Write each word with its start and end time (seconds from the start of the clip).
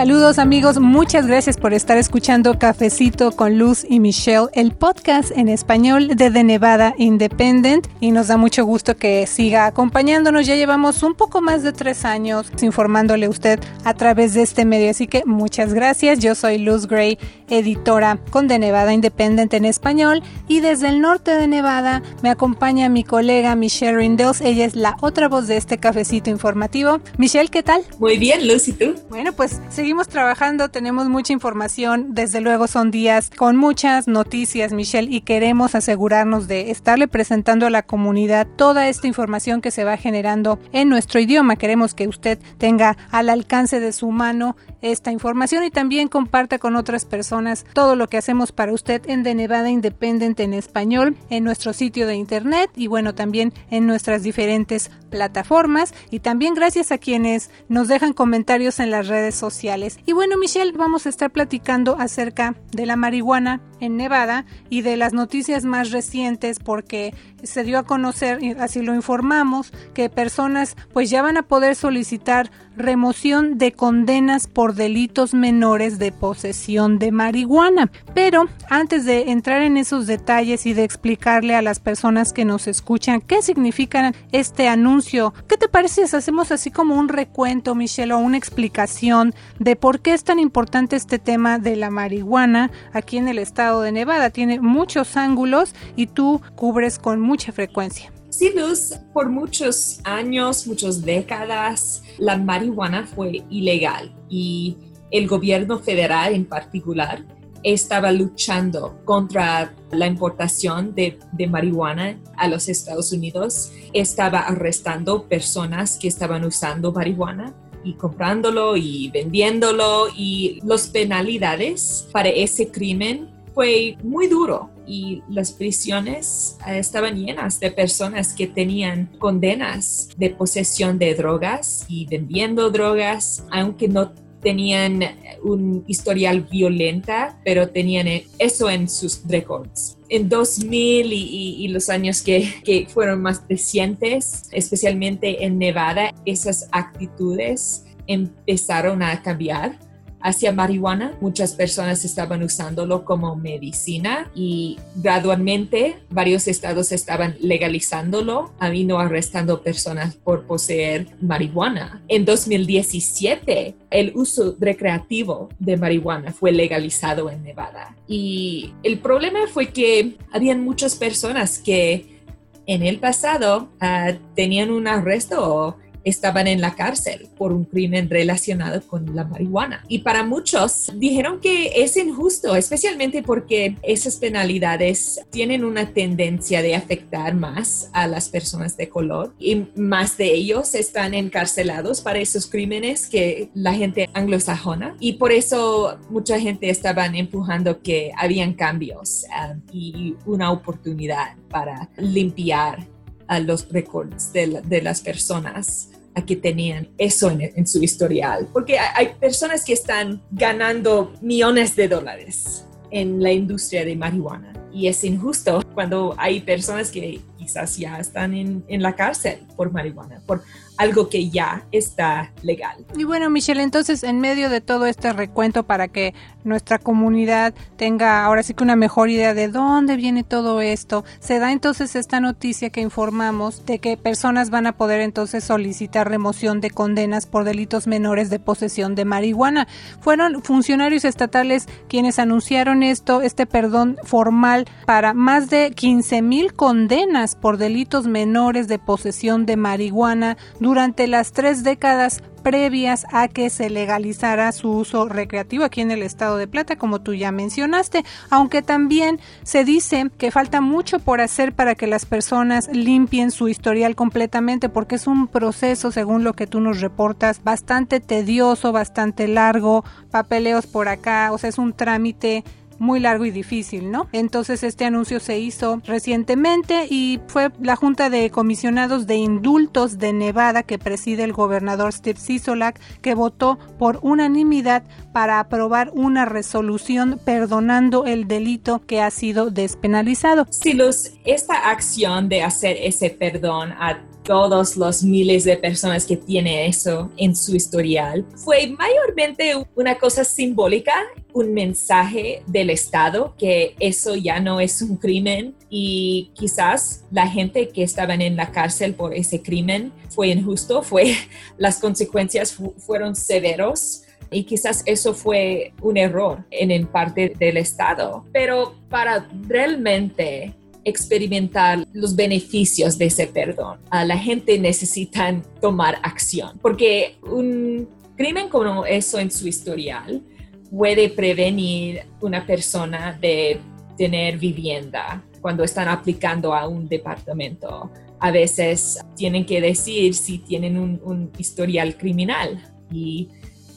Saludos 0.00 0.38
amigos, 0.38 0.80
muchas 0.80 1.26
gracias 1.26 1.58
por 1.58 1.74
estar 1.74 1.98
escuchando 1.98 2.58
Cafecito 2.58 3.32
con 3.32 3.58
Luz 3.58 3.84
y 3.86 4.00
Michelle, 4.00 4.46
el 4.54 4.72
podcast 4.72 5.30
en 5.32 5.50
español 5.50 6.16
de 6.16 6.30
The 6.30 6.42
Nevada 6.42 6.94
Independent 6.96 7.86
y 8.00 8.10
nos 8.10 8.28
da 8.28 8.38
mucho 8.38 8.64
gusto 8.64 8.96
que 8.96 9.26
siga 9.26 9.66
acompañándonos. 9.66 10.46
Ya 10.46 10.56
llevamos 10.56 11.02
un 11.02 11.14
poco 11.14 11.42
más 11.42 11.62
de 11.62 11.74
tres 11.74 12.06
años 12.06 12.50
informándole 12.62 13.26
a 13.26 13.28
usted 13.28 13.60
a 13.84 13.92
través 13.92 14.32
de 14.32 14.40
este 14.40 14.64
medio, 14.64 14.88
así 14.88 15.06
que 15.06 15.22
muchas 15.26 15.74
gracias. 15.74 16.18
Yo 16.20 16.34
soy 16.34 16.56
Luz 16.56 16.86
Gray, 16.86 17.18
editora 17.50 18.18
con 18.30 18.48
The 18.48 18.58
Nevada 18.58 18.94
Independent 18.94 19.52
en 19.52 19.66
español 19.66 20.22
y 20.48 20.60
desde 20.60 20.88
el 20.88 21.02
norte 21.02 21.32
de 21.32 21.46
Nevada 21.46 22.02
me 22.22 22.30
acompaña 22.30 22.88
mi 22.88 23.04
colega 23.04 23.54
Michelle 23.54 23.98
Rindels. 23.98 24.40
Ella 24.40 24.64
es 24.64 24.74
la 24.74 24.96
otra 25.02 25.28
voz 25.28 25.46
de 25.46 25.58
este 25.58 25.76
cafecito 25.76 26.30
informativo. 26.30 27.00
Michelle, 27.18 27.50
¿qué 27.50 27.62
tal? 27.62 27.82
Muy 27.98 28.16
bien, 28.16 28.48
Luz, 28.48 28.66
¿y 28.68 28.72
tú? 28.72 28.94
Bueno, 29.10 29.32
pues 29.32 29.60
seguimos 29.68 29.90
seguimos 29.90 30.06
trabajando, 30.06 30.68
tenemos 30.68 31.08
mucha 31.08 31.32
información, 31.32 32.14
desde 32.14 32.40
luego 32.40 32.68
son 32.68 32.92
días 32.92 33.28
con 33.36 33.56
muchas 33.56 34.06
noticias, 34.06 34.72
Michelle, 34.72 35.12
y 35.12 35.22
queremos 35.22 35.74
asegurarnos 35.74 36.46
de 36.46 36.70
estarle 36.70 37.08
presentando 37.08 37.66
a 37.66 37.70
la 37.70 37.82
comunidad 37.82 38.46
toda 38.46 38.88
esta 38.88 39.08
información 39.08 39.60
que 39.60 39.72
se 39.72 39.82
va 39.82 39.96
generando 39.96 40.60
en 40.70 40.88
nuestro 40.88 41.18
idioma. 41.18 41.56
Queremos 41.56 41.94
que 41.94 42.06
usted 42.06 42.38
tenga 42.56 42.96
al 43.10 43.30
alcance 43.30 43.80
de 43.80 43.92
su 43.92 44.12
mano 44.12 44.56
esta 44.80 45.10
información 45.10 45.64
y 45.64 45.72
también 45.72 46.06
comparta 46.06 46.60
con 46.60 46.76
otras 46.76 47.04
personas 47.04 47.39
todo 47.72 47.96
lo 47.96 48.08
que 48.08 48.18
hacemos 48.18 48.52
para 48.52 48.72
usted 48.72 49.02
en 49.06 49.22
The 49.22 49.34
Nevada 49.34 49.70
Independent 49.70 50.40
en 50.40 50.54
español, 50.54 51.16
en 51.30 51.44
nuestro 51.44 51.72
sitio 51.72 52.06
de 52.06 52.14
internet 52.14 52.70
y 52.76 52.86
bueno, 52.86 53.14
también 53.14 53.52
en 53.70 53.86
nuestras 53.86 54.22
diferentes 54.22 54.90
plataformas 55.10 55.92
y 56.10 56.20
también 56.20 56.54
gracias 56.54 56.92
a 56.92 56.98
quienes 56.98 57.50
nos 57.68 57.88
dejan 57.88 58.12
comentarios 58.12 58.80
en 58.80 58.90
las 58.90 59.08
redes 59.08 59.34
sociales. 59.34 59.98
Y 60.06 60.12
bueno, 60.12 60.38
Michelle, 60.38 60.72
vamos 60.72 61.06
a 61.06 61.08
estar 61.10 61.30
platicando 61.30 61.96
acerca 61.98 62.54
de 62.72 62.86
la 62.86 62.96
marihuana 62.96 63.60
en 63.80 63.96
Nevada 63.96 64.44
y 64.68 64.82
de 64.82 64.96
las 64.96 65.12
noticias 65.12 65.64
más 65.64 65.90
recientes 65.90 66.58
porque 66.58 67.14
se 67.42 67.64
dio 67.64 67.78
a 67.78 67.84
conocer, 67.84 68.38
así 68.60 68.82
lo 68.82 68.94
informamos, 68.94 69.72
que 69.94 70.10
personas 70.10 70.76
pues 70.92 71.10
ya 71.10 71.22
van 71.22 71.36
a 71.36 71.42
poder 71.42 71.74
solicitar 71.74 72.50
remoción 72.76 73.58
de 73.58 73.72
condenas 73.72 74.46
por 74.46 74.74
delitos 74.74 75.34
menores 75.34 75.98
de 75.98 76.12
posesión 76.12 76.98
de 76.98 77.12
marihuana. 77.12 77.90
Pero 78.14 78.46
antes 78.68 79.04
de 79.04 79.30
entrar 79.30 79.62
en 79.62 79.76
esos 79.76 80.06
detalles 80.06 80.66
y 80.66 80.72
de 80.72 80.84
explicarle 80.84 81.54
a 81.54 81.62
las 81.62 81.80
personas 81.80 82.32
que 82.32 82.44
nos 82.44 82.66
escuchan 82.66 83.20
qué 83.20 83.42
significa 83.42 84.12
este 84.32 84.68
anuncio, 84.68 84.99
¿qué 85.02 85.56
te 85.56 85.68
parece 85.68 86.06
si 86.06 86.16
hacemos 86.16 86.52
así 86.52 86.70
como 86.70 86.94
un 86.94 87.08
recuento, 87.08 87.74
Michelle, 87.74 88.12
o 88.12 88.18
una 88.18 88.36
explicación 88.36 89.34
de 89.58 89.76
por 89.76 90.00
qué 90.00 90.14
es 90.14 90.24
tan 90.24 90.38
importante 90.38 90.96
este 90.96 91.18
tema 91.18 91.58
de 91.58 91.76
la 91.76 91.90
marihuana 91.90 92.70
aquí 92.92 93.16
en 93.16 93.28
el 93.28 93.38
estado 93.38 93.82
de 93.82 93.92
Nevada? 93.92 94.30
Tiene 94.30 94.60
muchos 94.60 95.16
ángulos 95.16 95.74
y 95.96 96.06
tú 96.06 96.40
cubres 96.54 96.98
con 96.98 97.20
mucha 97.20 97.52
frecuencia. 97.52 98.12
Sí, 98.28 98.52
Luz, 98.54 98.94
por 99.12 99.28
muchos 99.28 100.00
años, 100.04 100.66
muchas 100.66 101.02
décadas, 101.02 102.02
la 102.18 102.36
marihuana 102.36 103.06
fue 103.06 103.44
ilegal 103.50 104.14
y 104.28 104.76
el 105.10 105.26
gobierno 105.26 105.78
federal 105.78 106.34
en 106.34 106.44
particular 106.44 107.24
estaba 107.62 108.12
luchando 108.12 109.00
contra 109.04 109.74
la 109.90 110.06
importación 110.06 110.94
de, 110.94 111.18
marihuana 111.48 112.18
a 112.36 112.48
los 112.48 112.68
Estados 112.68 113.12
Unidos, 113.12 113.72
estaba 113.92 114.40
arrestando 114.40 115.24
personas 115.28 115.98
que 115.98 116.08
estaban 116.08 116.44
usando 116.44 116.92
marihuana 116.92 117.54
y 117.82 117.94
comprándolo 117.94 118.76
y 118.76 119.10
vendiéndolo 119.10 120.08
y 120.14 120.60
las 120.64 120.88
penalidades 120.88 122.08
para 122.12 122.28
ese 122.28 122.70
crimen 122.70 123.30
fue 123.54 123.96
muy 124.02 124.28
duro 124.28 124.70
y 124.86 125.22
las 125.28 125.52
prisiones 125.52 126.58
eh, 126.66 126.78
estaban 126.78 127.16
llenas 127.16 127.60
de 127.60 127.70
personas 127.70 128.34
que 128.34 128.46
tenían 128.46 129.06
condenas 129.18 130.08
de 130.16 130.30
posesión 130.30 130.98
de 130.98 131.14
drogas 131.14 131.84
y 131.88 132.06
vendiendo 132.06 132.70
drogas, 132.70 133.44
aunque 133.50 133.88
no 133.88 134.12
tenían 134.42 135.00
un 135.42 135.84
historial 135.86 136.42
violenta, 136.50 137.38
pero 137.44 137.68
tenían 137.68 138.06
eso 138.38 138.70
en 138.70 138.88
sus 138.88 139.22
récords. 139.26 139.98
En 140.08 140.28
2000 140.28 141.12
y, 141.12 141.56
y, 141.64 141.68
los 141.68 141.88
años 141.88 142.22
que, 142.22 142.52
que, 142.64 142.86
fueron 142.88 143.22
más 143.22 143.42
recientes, 143.48 144.48
especialmente 144.50 145.44
en 145.44 145.58
Nevada, 145.58 146.12
esas 146.24 146.68
actitudes 146.72 147.84
empezaron 148.06 149.02
a 149.02 149.22
cambiar 149.22 149.78
hacia 150.20 150.52
marihuana. 150.52 151.16
Muchas 151.20 151.54
personas 151.54 152.04
estaban 152.04 152.42
usándolo 152.42 153.04
como 153.04 153.36
medicina 153.36 154.30
y 154.34 154.78
gradualmente 154.96 155.96
varios 156.10 156.46
estados 156.48 156.92
estaban 156.92 157.36
legalizándolo, 157.40 158.52
habiendo 158.58 158.98
arrestando 158.98 159.62
personas 159.62 160.16
por 160.16 160.44
poseer 160.44 161.06
marihuana. 161.20 162.02
En 162.08 162.24
2017, 162.24 163.74
el 163.90 164.12
uso 164.14 164.56
recreativo 164.58 165.48
de 165.58 165.76
marihuana 165.76 166.32
fue 166.32 166.52
legalizado 166.52 167.30
en 167.30 167.42
Nevada. 167.42 167.96
Y 168.06 168.72
el 168.82 168.98
problema 168.98 169.40
fue 169.52 169.68
que 169.68 170.16
habían 170.32 170.62
muchas 170.62 170.94
personas 170.94 171.58
que 171.58 172.20
en 172.66 172.82
el 172.82 172.98
pasado 172.98 173.68
uh, 173.82 174.14
tenían 174.34 174.70
un 174.70 174.86
arresto 174.86 175.76
estaban 176.04 176.46
en 176.46 176.60
la 176.60 176.74
cárcel 176.74 177.28
por 177.36 177.52
un 177.52 177.64
crimen 177.64 178.08
relacionado 178.08 178.80
con 178.86 179.14
la 179.14 179.24
marihuana. 179.24 179.84
Y 179.88 180.00
para 180.00 180.24
muchos 180.24 180.90
dijeron 180.96 181.40
que 181.40 181.82
es 181.82 181.96
injusto, 181.96 182.56
especialmente 182.56 183.22
porque 183.22 183.76
esas 183.82 184.16
penalidades 184.16 185.20
tienen 185.30 185.64
una 185.64 185.92
tendencia 185.92 186.62
de 186.62 186.74
afectar 186.74 187.34
más 187.34 187.90
a 187.92 188.06
las 188.06 188.28
personas 188.28 188.76
de 188.76 188.88
color 188.88 189.34
y 189.38 189.66
más 189.76 190.16
de 190.16 190.32
ellos 190.32 190.74
están 190.74 191.14
encarcelados 191.14 192.00
para 192.00 192.18
esos 192.18 192.46
crímenes 192.46 193.08
que 193.08 193.50
la 193.54 193.74
gente 193.74 194.08
anglosajona. 194.12 194.96
Y 195.00 195.14
por 195.14 195.32
eso 195.32 195.98
mucha 196.10 196.38
gente 196.38 196.70
estaban 196.70 197.14
empujando 197.14 197.80
que 197.82 198.12
habían 198.16 198.54
cambios 198.54 199.24
um, 199.30 199.60
y 199.72 200.14
una 200.26 200.50
oportunidad 200.50 201.36
para 201.48 201.88
limpiar 201.96 202.86
a 203.30 203.38
los 203.38 203.68
récords 203.70 204.32
de, 204.32 204.60
de, 204.64 204.82
las 204.82 205.00
personas 205.00 205.90
a 206.16 206.26
que 206.26 206.34
tenían 206.34 206.88
eso 206.98 207.30
en, 207.30 207.42
en 207.42 207.64
su 207.64 207.80
historial. 207.80 208.48
Porque 208.52 208.76
hay, 208.76 208.88
hay 208.96 209.14
personas 209.20 209.64
que 209.64 209.72
están 209.72 210.20
ganando 210.32 211.12
millones 211.22 211.76
de 211.76 211.86
dólares 211.86 212.66
en 212.90 213.22
la 213.22 213.30
industria 213.30 213.84
de 213.84 213.94
marihuana 213.94 214.52
y 214.72 214.88
es 214.88 215.04
injusto 215.04 215.62
cuando 215.74 216.14
hay 216.18 216.40
personas 216.40 216.90
que 216.90 217.20
quizás 217.38 217.76
ya 217.76 217.98
están 217.98 218.34
en, 218.34 218.64
en, 218.66 218.82
la 218.82 218.94
cárcel 218.96 219.38
por 219.56 219.70
marihuana, 219.72 220.20
por 220.26 220.42
algo 220.80 221.10
que 221.10 221.28
ya 221.28 221.66
está 221.72 222.32
legal. 222.42 222.86
Y 222.96 223.04
bueno, 223.04 223.28
Michelle, 223.28 223.62
entonces 223.62 224.02
en 224.02 224.18
medio 224.18 224.48
de 224.48 224.62
todo 224.62 224.86
este 224.86 225.12
recuento 225.12 225.64
para 225.64 225.88
que 225.88 226.14
nuestra 226.42 226.78
comunidad 226.78 227.52
tenga 227.76 228.24
ahora 228.24 228.42
sí 228.42 228.54
que 228.54 228.64
una 228.64 228.76
mejor 228.76 229.10
idea 229.10 229.34
de 229.34 229.48
dónde 229.48 229.96
viene 229.96 230.24
todo 230.24 230.62
esto, 230.62 231.04
se 231.18 231.38
da 231.38 231.52
entonces 231.52 231.96
esta 231.96 232.18
noticia 232.18 232.70
que 232.70 232.80
informamos 232.80 233.66
de 233.66 233.78
que 233.78 233.98
personas 233.98 234.48
van 234.48 234.66
a 234.66 234.72
poder 234.72 235.02
entonces 235.02 235.44
solicitar 235.44 236.08
remoción 236.08 236.62
de 236.62 236.70
condenas 236.70 237.26
por 237.26 237.44
delitos 237.44 237.86
menores 237.86 238.30
de 238.30 238.38
posesión 238.38 238.94
de 238.94 239.04
marihuana. 239.04 239.68
Fueron 240.00 240.42
funcionarios 240.42 241.04
estatales 241.04 241.68
quienes 241.88 242.18
anunciaron 242.18 242.82
esto, 242.82 243.20
este 243.20 243.44
perdón 243.44 243.98
formal 244.04 244.64
para 244.86 245.12
más 245.12 245.50
de 245.50 245.72
15 245.72 246.22
mil 246.22 246.54
condenas 246.54 247.34
por 247.34 247.58
delitos 247.58 248.06
menores 248.06 248.66
de 248.66 248.78
posesión 248.78 249.44
de 249.44 249.58
marihuana 249.58 250.38
durante 250.58 250.69
las 250.74 251.32
tres 251.32 251.64
décadas 251.64 252.22
previas 252.44 253.04
a 253.12 253.26
que 253.26 253.50
se 253.50 253.70
legalizara 253.70 254.52
su 254.52 254.70
uso 254.70 255.08
recreativo 255.08 255.64
aquí 255.64 255.80
en 255.80 255.90
el 255.90 256.02
estado 256.02 256.36
de 256.36 256.46
Plata, 256.46 256.76
como 256.76 257.00
tú 257.00 257.12
ya 257.12 257.32
mencionaste, 257.32 258.04
aunque 258.30 258.62
también 258.62 259.20
se 259.42 259.64
dice 259.64 260.10
que 260.16 260.30
falta 260.30 260.60
mucho 260.60 261.00
por 261.00 261.20
hacer 261.20 261.52
para 261.52 261.74
que 261.74 261.88
las 261.88 262.06
personas 262.06 262.68
limpien 262.72 263.32
su 263.32 263.48
historial 263.48 263.96
completamente, 263.96 264.68
porque 264.68 264.94
es 264.94 265.06
un 265.08 265.26
proceso, 265.26 265.90
según 265.90 266.22
lo 266.22 266.34
que 266.34 266.46
tú 266.46 266.60
nos 266.60 266.80
reportas, 266.80 267.42
bastante 267.42 267.98
tedioso, 267.98 268.70
bastante 268.70 269.26
largo, 269.26 269.84
papeleos 270.10 270.66
por 270.66 270.88
acá, 270.88 271.32
o 271.32 271.38
sea, 271.38 271.50
es 271.50 271.58
un 271.58 271.72
trámite 271.72 272.44
muy 272.80 272.98
largo 272.98 273.24
y 273.24 273.30
difícil, 273.30 273.90
¿no? 273.92 274.08
Entonces 274.10 274.64
este 274.64 274.84
anuncio 274.84 275.20
se 275.20 275.38
hizo 275.38 275.80
recientemente 275.84 276.86
y 276.90 277.20
fue 277.28 277.52
la 277.60 277.76
Junta 277.76 278.10
de 278.10 278.30
Comisionados 278.30 279.06
de 279.06 279.16
Indultos 279.16 279.98
de 279.98 280.12
Nevada 280.12 280.64
que 280.64 280.78
preside 280.78 281.22
el 281.22 281.32
gobernador 281.32 281.92
Steve 281.92 282.18
Sisolak 282.18 282.80
que 283.02 283.14
votó 283.14 283.58
por 283.78 284.00
unanimidad 284.02 284.82
para 285.12 285.38
aprobar 285.40 285.90
una 285.92 286.24
resolución 286.24 287.20
perdonando 287.24 288.06
el 288.06 288.26
delito 288.26 288.80
que 288.86 289.00
ha 289.02 289.10
sido 289.10 289.50
despenalizado. 289.50 290.46
Sí, 290.50 290.72
Luz, 290.72 291.12
esta 291.24 291.70
acción 291.70 292.28
de 292.28 292.42
hacer 292.42 292.76
ese 292.80 293.10
perdón 293.10 293.72
a 293.72 294.09
todos 294.24 294.76
los 294.76 295.02
miles 295.02 295.44
de 295.44 295.56
personas 295.56 296.04
que 296.04 296.16
tiene 296.16 296.66
eso 296.66 297.10
en 297.16 297.34
su 297.34 297.54
historial 297.54 298.24
fue 298.36 298.66
mayormente 298.68 299.54
una 299.74 299.98
cosa 299.98 300.24
simbólica, 300.24 300.92
un 301.32 301.54
mensaje 301.54 302.42
del 302.46 302.70
Estado 302.70 303.34
que 303.38 303.74
eso 303.78 304.14
ya 304.16 304.40
no 304.40 304.60
es 304.60 304.82
un 304.82 304.96
crimen 304.96 305.54
y 305.68 306.30
quizás 306.34 307.04
la 307.10 307.26
gente 307.26 307.68
que 307.68 307.82
estaban 307.82 308.20
en 308.20 308.36
la 308.36 308.50
cárcel 308.50 308.94
por 308.94 309.14
ese 309.14 309.42
crimen 309.42 309.92
fue 310.08 310.28
injusto, 310.28 310.82
fue 310.82 311.14
las 311.58 311.78
consecuencias 311.78 312.56
fueron 312.78 313.14
severos 313.14 314.02
y 314.30 314.44
quizás 314.44 314.82
eso 314.86 315.12
fue 315.14 315.72
un 315.82 315.96
error 315.96 316.44
en, 316.50 316.86
parte 316.86 317.32
del 317.38 317.56
Estado. 317.56 318.24
Pero 318.32 318.74
para 318.88 319.28
realmente 319.48 320.54
experimentar 320.84 321.86
los 321.92 322.16
beneficios 322.16 322.98
de 322.98 323.06
ese 323.06 323.26
perdón. 323.26 323.78
A 323.90 324.04
la 324.04 324.18
gente 324.18 324.58
necesita 324.58 325.40
tomar 325.60 325.98
acción, 326.02 326.58
porque 326.60 327.16
un 327.22 327.88
crimen 328.16 328.48
como 328.48 328.84
eso 328.84 329.18
en 329.18 329.30
su 329.30 329.48
historial 329.48 330.22
puede 330.70 331.08
prevenir 331.08 332.02
una 332.20 332.46
persona 332.46 333.18
de 333.20 333.60
tener 333.96 334.38
vivienda 334.38 335.22
cuando 335.40 335.64
están 335.64 335.88
aplicando 335.88 336.54
a 336.54 336.68
un 336.68 336.88
departamento. 336.88 337.90
A 338.18 338.30
veces 338.30 338.98
tienen 339.16 339.44
que 339.44 339.60
decir 339.60 340.14
si 340.14 340.38
tienen 340.38 340.78
un, 340.78 341.30
historial 341.38 341.96
criminal 341.96 342.62
y 342.90 343.28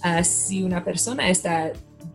ah, 0.02 0.24
si 0.24 0.64
una 0.64 0.84
persona 0.84 1.30
está 1.30 1.72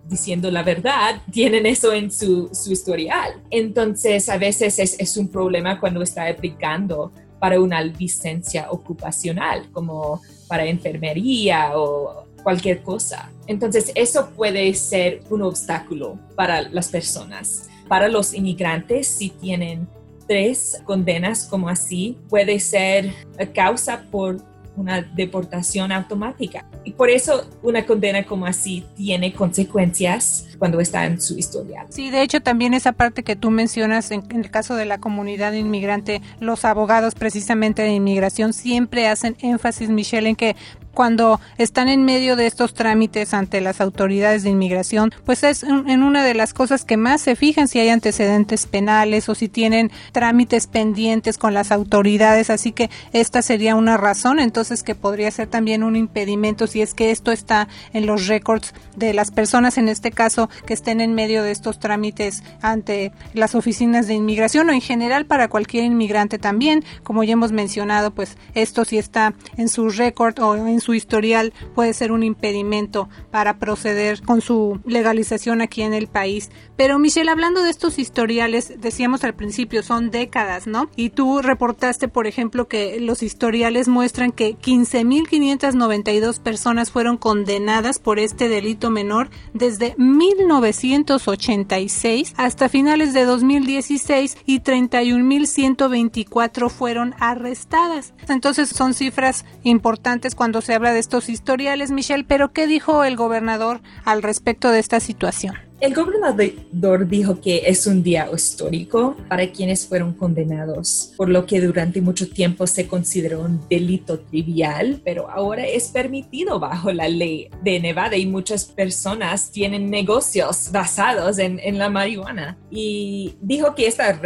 diciendo 0.09 0.51
la 0.51 0.63
verdad, 0.63 1.23
tienen 1.31 1.67
eso 1.67 1.93
en 1.93 2.11
su, 2.11 2.51
historial. 2.71 3.43
Entonces, 3.51 4.29
a 4.29 4.39
veces 4.39 4.79
es, 4.79 5.17
un 5.17 5.29
problema 5.29 5.79
cuando 5.79 6.03
está 6.03 6.27
aplicando 6.27 7.13
para 7.39 7.61
una 7.61 7.83
licencia 7.83 8.71
ocupacional, 8.71 9.71
como 9.71 10.21
para 10.49 10.65
enfermería 10.65 11.73
o 11.79 12.25
cualquier 12.43 12.83
cosa. 12.83 13.31
Entonces, 13.47 13.93
eso 13.95 14.31
puede 14.31 14.73
ser 14.75 15.23
un 15.31 15.43
obstáculo 15.43 16.19
para 16.35 16.63
las 16.63 16.89
personas. 16.89 17.69
Para 17.89 18.09
los 18.09 18.35
inmigrantes, 18.35 19.07
si 19.07 19.31
tienen 19.31 19.89
tres 20.27 20.83
condenas 20.85 21.47
como 21.47 21.69
así, 21.69 22.19
puede 22.29 22.61
ser 22.61 23.13
causa 23.55 24.05
por 24.11 24.37
una 24.79 25.03
deportación 25.03 25.93
automática. 25.93 26.65
Y 26.85 26.93
por 26.93 27.11
eso 27.11 27.49
una 27.63 27.85
condena 27.85 28.25
como 28.25 28.47
así 28.47 28.87
tiene 28.97 29.33
consecuencias 29.33 30.47
cuando 30.59 30.81
está 30.81 31.07
en 31.07 31.21
su 31.21 31.39
historial. 31.39 31.87
Sí, 31.91 32.11
de 32.11 32.23
hecho 32.23 32.41
también 32.41 32.75
esa 32.75 32.93
parte 32.93 33.23
que 33.23 33.37
tú 33.37 33.51
mencionas 33.51 34.11
en, 34.11 34.25
el 34.31 34.51
caso 34.51 34.75
de 34.75 34.85
la 34.85 34.99
comunidad 34.99 35.53
inmigrante, 35.53 36.23
los 36.41 36.65
abogados 36.65 37.15
precisamente 37.15 37.83
de 37.83 37.93
inmigración 37.93 38.53
siempre 38.53 39.09
hacen 39.09 39.37
énfasis, 39.41 39.89
Michelle, 39.91 40.29
en 40.29 40.37
que 40.37 40.57
cuando 40.99 41.41
están 41.59 41.89
en 41.89 42.05
medio 42.05 42.35
de 42.35 42.49
estos 42.49 42.75
trámites 42.75 43.33
ante 43.33 43.61
las 43.61 43.81
autoridades 43.81 44.43
de 44.43 44.51
inmigración, 44.51 45.15
pues 45.25 45.45
es 45.45 45.63
en 45.63 46.03
una 46.03 46.25
de 46.25 46.35
las 46.35 46.53
cosas 46.53 46.85
que 46.85 46.97
más 46.97 47.21
se 47.21 47.37
fijan 47.37 47.69
si 47.69 47.79
hay 47.79 47.91
antecedentes 47.91 48.67
penales 48.67 49.29
o 49.29 49.37
si 49.37 49.49
tienen 49.49 49.93
trámites 50.11 50.67
pendientes 50.67 51.39
con 51.39 51.55
las 51.55 51.71
autoridades, 51.71 52.51
así 52.51 52.73
que 52.73 52.91
esta 53.13 53.43
sería 53.43 53.77
una 53.77 53.97
razón 53.97 54.41
entonces 54.41 54.83
que 54.83 54.97
podría 54.97 55.31
ser 55.31 55.47
también 55.47 55.85
un 55.85 55.95
impedimento 55.95 56.67
si 56.67 56.83
es 56.83 56.95
que 56.95 57.13
esto 57.13 57.31
está 57.31 57.69
en 57.93 58.05
los 58.05 58.27
récords 58.27 58.75
de 58.97 59.15
las 59.15 59.31
personas 59.31 59.79
en 59.79 59.89
este 59.89 60.11
caso 60.11 60.51
que 60.67 60.75
estén 60.75 61.01
en 61.01 61.15
medio 61.15 61.45
de 61.45 61.53
estos 61.53 61.79
trámites 61.79 62.43
ante 62.61 63.13
las 63.35 63.55
oficinas 63.55 64.09
de 64.09 64.15
inmigración 64.15 64.69
o 64.69 64.73
en 64.73 64.81
general 64.81 65.27
para 65.27 65.47
cualquier 65.47 65.85
inmigrante 65.85 66.41
también, 66.41 66.83
como 67.05 67.23
ya 67.23 67.35
hemos 67.35 67.53
mencionado, 67.53 68.11
pues 68.11 68.37
esto 68.55 68.85
si 68.85 68.99
está 68.99 69.35
en 69.57 69.69
su 69.69 69.91
récord 69.91 70.41
o 70.41 70.57
en 70.57 70.81
su 70.81 70.88
su 70.89 70.95
historial 70.95 71.53
puede 71.75 71.93
ser 71.93 72.13
un 72.13 72.23
impedimento 72.23 73.11
para 73.31 73.59
proceder 73.59 74.23
con 74.23 74.41
su 74.41 74.81
legalización 74.87 75.61
aquí 75.61 75.83
en 75.83 75.93
el 75.93 76.07
país. 76.07 76.49
Pero 76.79 76.99
Michelle, 76.99 77.31
hablando 77.31 77.63
de 77.63 77.69
estos 77.69 77.99
historiales, 77.99 78.73
decíamos 78.81 79.23
al 79.23 79.35
principio, 79.35 79.83
son 79.83 80.11
décadas, 80.11 80.67
¿no? 80.67 80.89
Y 80.97 81.11
tú 81.11 81.43
reportaste, 81.43 82.09
por 82.09 82.27
ejemplo, 82.27 82.69
que 82.69 82.99
los 83.01 83.23
historiales 83.23 83.87
muestran 83.87 84.33
que 84.33 84.57
15.592 84.57 86.41
personas 86.41 86.91
fueron 86.91 87.19
condenadas 87.19 87.99
por 87.99 88.19
este 88.19 88.49
delito 88.49 88.89
menor 88.89 89.29
desde 89.53 89.95
1986 89.99 92.33
hasta 92.39 92.71
finales 92.71 93.13
de 93.13 93.27
2016 93.27 94.39
y 94.47 94.61
31.124 94.61 96.71
fueron 96.71 97.15
arrestadas. 97.19 98.15
Entonces 98.27 98.71
son 98.71 98.95
cifras 98.95 99.45
importantes 99.65 100.35
cuando 100.35 100.63
se 100.69 100.75
habla 100.75 100.93
de 100.93 100.99
estos 100.99 101.31
historiales, 101.31 101.91
Michelle, 101.91 102.27
pero 102.29 102.53
¿qué 102.53 102.67
dijo 102.67 103.03
el 103.03 103.17
gobernador 103.17 103.81
al 104.05 104.23
respecto 104.23 104.71
de 104.71 104.81
esta 104.81 105.01
situación? 105.01 105.55
El 105.81 105.95
gobernador 105.95 107.09
dijo 107.09 107.41
que 107.41 107.63
es 107.65 107.87
un 107.87 108.03
día 108.03 108.29
histórico 108.35 109.17
para 109.31 109.51
quienes 109.51 109.87
fueron 109.87 110.13
condenados, 110.13 111.15
por 111.17 111.31
lo 111.31 111.47
que 111.47 111.63
durante 111.63 112.03
mucho 112.03 112.29
tiempo 112.29 112.67
se 112.67 112.87
consideró 112.87 113.41
un 113.41 113.67
delito 113.71 114.19
trivial, 114.19 115.01
pero 115.03 115.31
ahora 115.31 115.65
es 115.67 115.89
permitido 115.89 116.61
bajo 116.61 116.93
la 116.93 117.09
ley 117.09 117.49
de 117.63 117.81
Nevada 117.81 118.19
y 118.19 118.27
muchas 118.27 118.67
personas 118.67 119.51
tienen 119.51 119.89
negocios 119.89 120.71
basados 120.71 121.39
en, 121.39 121.61
en 121.61 121.79
la 121.79 121.89
marihuana. 121.89 122.59
Y 122.71 123.37
dijo 123.41 123.75
que 123.75 123.87
esta 123.87 124.21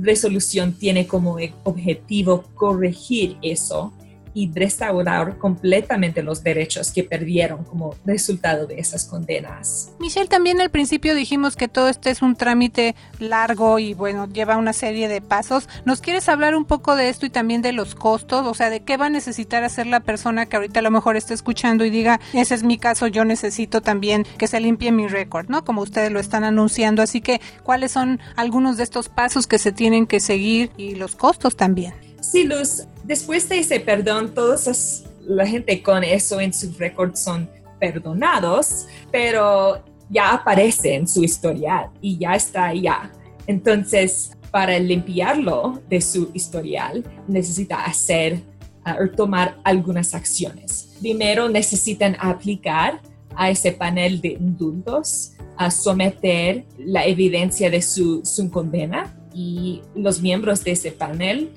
resolución 0.00 0.72
tiene 0.72 1.06
como 1.06 1.36
objetivo 1.62 2.42
corregir 2.56 3.36
eso 3.42 3.92
y 4.34 4.50
restaurar 4.52 5.38
completamente 5.38 6.22
los 6.22 6.42
derechos 6.42 6.92
que 6.92 7.04
perdieron 7.04 7.64
como 7.64 7.94
resultado 8.04 8.66
de 8.66 8.80
esas 8.80 9.04
condenas. 9.04 9.92
Michelle, 10.00 10.28
también 10.28 10.60
al 10.60 10.70
principio 10.70 11.14
dijimos 11.14 11.56
que 11.56 11.68
todo 11.68 11.88
este 11.88 12.10
es 12.10 12.20
un 12.20 12.36
trámite 12.36 12.94
largo 13.20 13.78
y 13.78 13.94
bueno, 13.94 14.28
lleva 14.28 14.56
una 14.56 14.72
serie 14.72 15.08
de 15.08 15.20
pasos. 15.20 15.68
¿Nos 15.84 16.00
quieres 16.00 16.28
hablar 16.28 16.56
un 16.56 16.64
poco 16.64 16.96
de 16.96 17.08
esto 17.08 17.26
y 17.26 17.30
también 17.30 17.62
de 17.62 17.72
los 17.72 17.94
costos? 17.94 18.46
O 18.46 18.54
sea, 18.54 18.70
de 18.70 18.80
qué 18.80 18.96
va 18.96 19.06
a 19.06 19.10
necesitar 19.10 19.64
hacer 19.64 19.86
la 19.86 20.00
persona 20.00 20.46
que 20.46 20.56
ahorita 20.56 20.80
a 20.80 20.82
lo 20.82 20.90
mejor 20.90 21.16
está 21.16 21.32
escuchando 21.32 21.84
y 21.84 21.90
diga, 21.90 22.20
ese 22.32 22.54
es 22.54 22.64
mi 22.64 22.78
caso, 22.78 23.06
yo 23.06 23.24
necesito 23.24 23.80
también 23.80 24.26
que 24.38 24.48
se 24.48 24.60
limpie 24.60 24.92
mi 24.92 25.06
récord, 25.06 25.48
¿no? 25.48 25.64
Como 25.64 25.82
ustedes 25.82 26.10
lo 26.10 26.20
están 26.20 26.44
anunciando. 26.44 27.02
Así 27.02 27.20
que, 27.20 27.40
¿cuáles 27.62 27.92
son 27.92 28.20
algunos 28.36 28.76
de 28.76 28.82
estos 28.82 29.08
pasos 29.08 29.46
que 29.46 29.58
se 29.58 29.72
tienen 29.72 30.06
que 30.06 30.20
seguir 30.20 30.70
y 30.76 30.96
los 30.96 31.14
costos 31.14 31.56
también? 31.56 32.03
Sí, 32.30 32.44
Luz, 32.44 32.84
después 33.04 33.48
de 33.48 33.58
ese 33.58 33.80
perdón, 33.80 34.34
toda 34.34 34.56
la 35.26 35.46
gente 35.46 35.82
con 35.82 36.02
eso 36.02 36.40
en 36.40 36.52
su 36.52 36.72
récord 36.78 37.14
son 37.14 37.48
perdonados, 37.78 38.86
pero 39.12 39.84
ya 40.08 40.32
aparece 40.32 40.94
en 40.94 41.06
su 41.06 41.22
historial 41.22 41.90
y 42.00 42.18
ya 42.18 42.34
está 42.34 42.66
allá. 42.66 43.12
Entonces, 43.46 44.32
para 44.50 44.78
limpiarlo 44.78 45.82
de 45.88 46.00
su 46.00 46.30
historial, 46.32 47.04
necesita 47.28 47.84
hacer 47.84 48.40
ah, 48.84 48.96
o 49.04 49.14
tomar 49.14 49.58
algunas 49.62 50.14
acciones. 50.14 50.96
Primero, 51.00 51.48
necesitan 51.48 52.16
aplicar 52.18 53.00
a 53.36 53.50
ese 53.50 53.72
panel 53.72 54.20
de 54.20 54.28
indultos, 54.28 55.32
a 55.56 55.70
someter 55.70 56.64
la 56.78 57.04
evidencia 57.04 57.68
de 57.68 57.82
su, 57.82 58.24
su 58.24 58.50
condena 58.50 59.14
y 59.34 59.82
los 59.94 60.20
miembros 60.22 60.64
de 60.64 60.72
ese 60.72 60.90
panel 60.92 61.50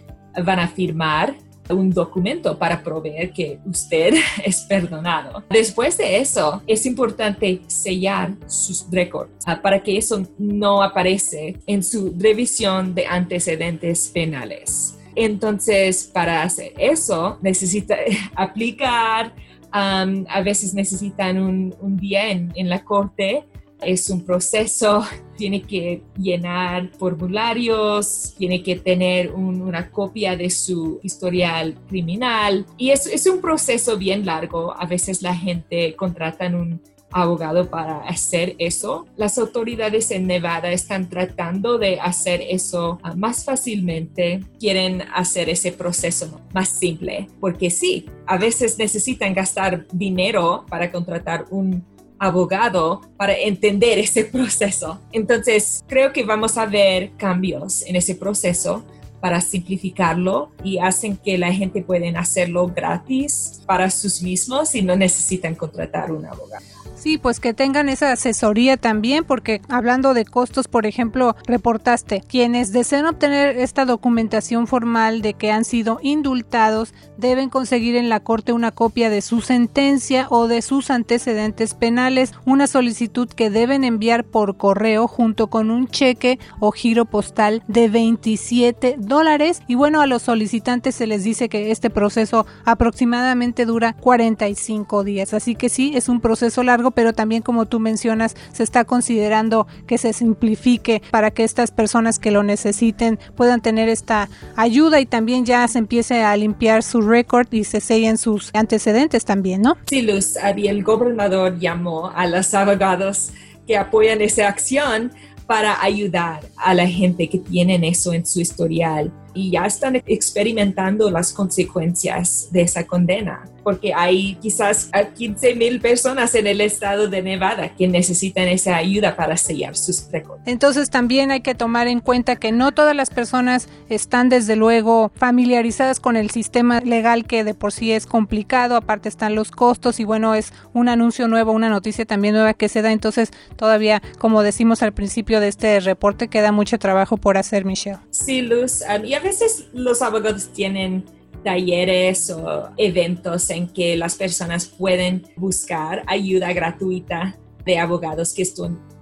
van 0.44 0.60
a 0.60 0.68
firmar 0.68 1.36
un 1.70 1.92
documento 1.92 2.58
para 2.58 2.82
proveer 2.82 3.32
que 3.32 3.60
usted 3.66 4.14
es 4.46 4.62
perdonado. 4.62 5.44
Después 5.50 5.98
de 5.98 6.18
eso, 6.18 6.62
es 6.68 6.86
importante 6.86 7.62
sellar 7.68 8.34
sus 8.48 8.86
récords 8.92 9.32
ah, 9.46 9.62
para 9.62 9.82
que 9.82 9.98
eso 9.98 10.24
no 10.38 10.82
aparece 10.82 11.58
en 11.66 11.84
su 11.84 12.16
revisión 12.18 12.96
de 12.96 13.06
antecedentes 13.06 14.10
penales. 14.14 14.98
Entonces, 15.16 16.10
para 16.14 16.44
hacer 16.44 16.74
eso, 16.78 17.40
necesita 17.42 17.98
aplicar, 18.36 19.34
a 19.72 20.42
veces 20.44 20.74
necesitan 20.74 21.38
un, 21.38 21.98
día 21.98 22.32
en, 22.32 22.52
en 22.56 22.70
la 22.70 22.84
corte 22.84 23.44
es 23.82 24.10
un 24.10 24.26
proceso, 24.26 25.06
tiene 25.38 25.62
que 25.62 26.02
llenar 26.18 26.90
formularios, 26.98 28.34
tiene 28.38 28.62
que 28.64 28.76
tener 28.76 29.32
una 29.32 29.90
copia 29.90 30.36
de 30.36 30.50
su 30.50 31.00
historial 31.04 31.76
criminal 31.88 32.66
y 32.78 32.90
es, 32.90 33.26
un 33.28 33.40
proceso 33.42 33.98
bien 33.98 34.26
largo. 34.26 34.74
A 34.78 34.86
veces 34.86 35.22
la 35.22 35.36
gente 35.36 35.96
contrata 35.96 36.48
un 36.48 36.82
abogado 37.12 37.70
para 37.70 38.00
hacer 38.00 38.56
eso. 38.60 39.06
Las 39.16 39.38
autoridades 39.38 40.12
en 40.12 40.28
Nevada 40.28 40.72
están 40.72 41.10
tratando 41.10 41.78
de 41.78 42.00
hacer 42.00 42.42
eso 42.42 43.00
ah, 43.04 43.16
más 43.16 43.46
fácilmente, 43.46 44.44
quieren 44.60 45.04
hacer 45.14 45.50
ese 45.50 45.72
proceso 45.72 46.42
más 46.54 46.70
simple, 46.70 47.28
porque 47.40 47.70
sí, 47.70 48.06
a 48.26 48.38
veces 48.38 48.78
necesitan 48.78 49.34
gastar 49.34 49.88
dinero 49.94 50.66
para 50.70 50.92
contratar 50.92 51.46
un 51.50 51.84
abogado 52.20 53.02
para 53.18 53.34
entender 53.34 53.98
ese 54.00 54.26
proceso. 54.26 55.00
Entonces, 55.12 55.84
creo 55.88 56.14
que 56.14 56.24
vamos 56.24 56.58
a 56.58 56.66
ver 56.66 57.12
cambios 57.18 57.84
en 57.84 57.96
ese 57.96 58.16
proceso 58.16 58.84
para 59.20 59.42
simplificarlo 59.42 60.52
y 60.64 60.78
hacen 60.78 61.18
que 61.18 61.38
la 61.38 61.52
gente 61.52 61.82
pueda 61.82 62.08
hacerlo 62.20 62.68
gratis 62.68 63.62
para 63.66 63.90
sus 63.90 64.22
mismos 64.22 64.76
y 64.76 64.82
no 64.82 64.96
necesitan 64.96 65.56
contratar 65.56 66.12
un 66.12 66.26
abogado. 66.26 66.64
Sí, 66.96 67.18
pues 67.18 67.40
que 67.40 67.54
tengan 67.54 67.90
esa 67.90 68.12
asesoría 68.12 68.78
también, 68.78 69.24
porque 69.24 69.62
hablando 69.70 70.14
de 70.14 70.26
costos, 70.26 70.68
por 70.68 70.86
ejemplo, 70.86 71.36
reportaste, 71.46 72.22
quienes 72.28 72.72
deseen 72.72 73.06
obtener 73.06 73.58
esta 73.58 73.86
documentación 73.86 74.68
formal 74.68 75.22
de 75.22 75.34
que 75.34 75.52
han 75.52 75.66
sido 75.66 76.00
indultados 76.02 76.94
deben 77.18 77.50
conseguir 77.50 77.96
en 77.96 78.10
la 78.10 78.20
corte 78.20 78.54
una 78.54 78.72
copia 78.72 79.10
de 79.10 79.22
su 79.22 79.42
sentencia 79.42 80.28
o 80.30 80.48
de 80.48 80.62
sus 80.62 80.90
antecedentes 80.90 81.74
penales, 81.74 82.34
una 82.46 82.68
solicitud 82.68 83.28
que 83.28 83.50
deben 83.50 83.84
enviar 83.84 84.24
por 84.24 84.58
correo 84.58 85.08
junto 85.08 85.48
con 85.48 85.72
un 85.72 85.88
cheque 85.88 86.40
o 86.60 86.72
giro 86.72 87.06
postal 87.06 87.64
de 87.68 87.90
27 87.90 88.96
dólares. 88.98 89.62
Y 89.68 89.76
bueno, 89.76 90.02
a 90.02 90.08
los 90.08 90.24
solicitantes 90.24 90.96
se 90.96 91.08
les 91.08 91.24
dice 91.24 91.50
que 91.50 91.72
este 91.72 91.90
proceso 91.90 92.46
aproximadamente 92.66 93.66
dura 93.66 93.94
45 93.94 95.04
días. 95.04 95.34
Así 95.34 95.56
que 95.56 95.70
sí, 95.70 95.92
es 95.96 96.10
un 96.10 96.22
proceso 96.22 96.64
largo 96.64 96.77
pero 96.92 97.14
también 97.14 97.42
como 97.42 97.66
tú 97.66 97.80
mencionas, 97.80 98.36
se 98.52 98.64
está 98.64 98.86
considerando 98.86 99.68
que 99.86 99.98
se 99.98 100.14
simplifique 100.14 101.02
para 101.12 101.32
que 101.32 101.44
estas 101.44 101.72
personas 101.72 102.20
que 102.20 102.32
lo 102.32 102.44
necesiten 102.44 103.20
puedan 103.36 103.62
tener 103.62 103.90
esta 103.90 104.30
ayuda 104.56 105.00
y 105.00 105.06
también 105.06 105.46
ya 105.46 105.68
se 105.68 105.80
empiece 105.80 106.24
a 106.24 106.36
limpiar 106.36 106.84
su 106.84 107.02
récord 107.02 107.48
y 107.52 107.64
se 107.64 107.82
sellen 107.82 108.18
sus 108.18 108.52
antecedentes 108.54 109.26
también, 109.26 109.62
¿no? 109.62 109.78
Sí, 109.88 110.02
Luz, 110.02 110.36
el 110.38 110.84
gobernador 110.84 111.60
llamó 111.60 112.12
a 112.16 112.28
los 112.28 112.54
abogados 112.54 113.30
que 113.66 113.78
apoyan 113.78 114.22
esa 114.22 114.48
acción 114.48 115.12
para 115.46 115.82
ayudar 115.82 116.42
a 116.58 116.74
la 116.74 116.88
gente 116.88 117.30
que 117.30 117.40
tienen 117.40 117.84
eso 117.84 118.14
en 118.14 118.26
su 118.26 118.42
historial 118.42 119.12
y 119.38 119.52
ya 119.52 119.66
están 119.66 120.02
experimentando 120.08 121.12
las 121.12 121.32
consecuencias 121.32 122.48
de 122.52 122.62
esa 122.62 122.88
condena, 122.88 123.44
porque 123.64 123.94
hay 123.94 124.36
quizás 124.42 124.90
15 125.16 125.56
mil 125.56 125.80
personas 125.80 126.34
en 126.34 126.48
el 126.48 126.60
estado 126.60 127.08
de 127.08 127.22
Nevada 127.22 127.76
que 127.76 127.88
necesitan 127.88 128.48
esa 128.48 128.76
ayuda 128.78 129.16
para 129.16 129.38
sellar 129.38 129.76
sus 129.76 130.10
récords. 130.12 130.42
Entonces 130.46 130.90
también 130.90 131.30
hay 131.30 131.42
que 131.42 131.54
tomar 131.54 131.88
en 131.88 132.00
cuenta 132.00 132.36
que 132.36 132.52
no 132.52 132.72
todas 132.72 132.96
las 132.96 133.12
personas 133.12 133.70
están 133.90 134.30
desde 134.30 134.56
luego 134.56 135.12
familiarizadas 135.16 136.00
con 136.00 136.16
el 136.16 136.32
sistema 136.32 136.80
legal 136.82 137.26
que 137.26 137.44
de 137.44 137.54
por 137.54 137.72
sí 137.72 137.92
es 137.92 138.08
complicado, 138.08 138.76
aparte 138.76 139.08
están 139.08 139.36
los 139.36 139.52
costos 139.52 140.00
y 140.00 140.04
bueno, 140.04 140.34
es 140.34 140.52
un 140.74 140.90
anuncio 140.90 141.28
nuevo, 141.28 141.52
una 141.52 141.70
noticia 141.70 142.06
también 142.06 142.34
nueva 142.34 142.56
que 142.56 142.70
se 142.70 142.82
da, 142.82 142.92
entonces 142.92 143.32
todavía, 143.56 144.02
como 144.18 144.42
decimos 144.42 144.82
al 144.82 144.94
principio 144.94 145.40
de 145.40 145.50
este 145.50 145.80
reporte, 145.80 146.28
queda 146.28 146.52
mucho 146.52 146.80
trabajo 146.80 147.18
por 147.18 147.38
hacer, 147.38 147.66
Michelle. 147.66 148.00
Sí, 148.26 148.42
Luz, 148.42 148.82
um, 148.82 149.06
y 149.06 149.14
a 149.14 149.20
veces 149.20 149.68
los 149.74 150.02
abogados 150.02 150.50
tienen 150.52 151.06
talleres 151.44 152.30
o 152.32 152.70
eventos 152.78 153.50
en 153.52 153.68
que 153.68 153.96
las 153.96 154.16
personas 154.16 154.66
pueden 154.66 155.28
buscar 155.36 156.04
ayuda 156.08 156.52
gratuita 156.52 157.38
de 157.64 157.78
abogados 157.78 158.34
que 158.34 158.42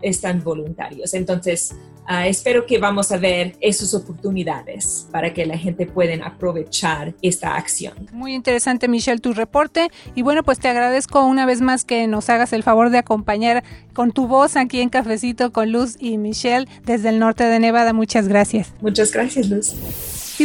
están, 0.01 0.43
voluntarios. 0.43 1.13
Entonces, 1.13 1.73
ah, 2.05 2.27
espero 2.27 2.65
que 2.65 2.77
vamos 2.77 3.11
a 3.11 3.17
ver 3.17 3.55
esas 3.61 3.93
oportunidades 3.93 5.07
para 5.11 5.33
que 5.33 5.45
la 5.45 5.57
gente 5.57 5.85
pueda 5.85 6.25
aprovechar 6.25 7.13
esta 7.21 7.55
acción. 7.55 7.93
Muy 8.11 8.33
interesante, 8.33 8.87
Michelle, 8.87 9.19
tu 9.19 9.33
reporte. 9.33 9.89
Y 10.13 10.21
bueno, 10.21 10.43
pues 10.43 10.59
te 10.59 10.67
agradezco 10.67 11.25
una 11.25 11.45
vez 11.45 11.61
más 11.61 11.85
que 11.85 12.07
nos 12.07 12.29
hagas 12.29 12.53
el 12.53 12.63
favor 12.63 12.89
de 12.89 12.99
acompañar 12.99 13.63
con 13.93 14.11
tu 14.11 14.27
voz 14.27 14.55
aquí 14.55 14.81
en 14.81 14.89
Cafecito 14.89 15.51
con 15.51 15.71
Luz 15.71 15.95
y 15.99 16.17
Michelle 16.17 16.67
desde 16.85 17.09
el 17.09 17.19
norte 17.19 17.43
de 17.45 17.59
Nevada. 17.59 17.93
Muchas 17.93 18.27
gracias. 18.27 18.73
Muchas 18.81 19.11
gracias, 19.11 19.49
Luz. 19.49 19.75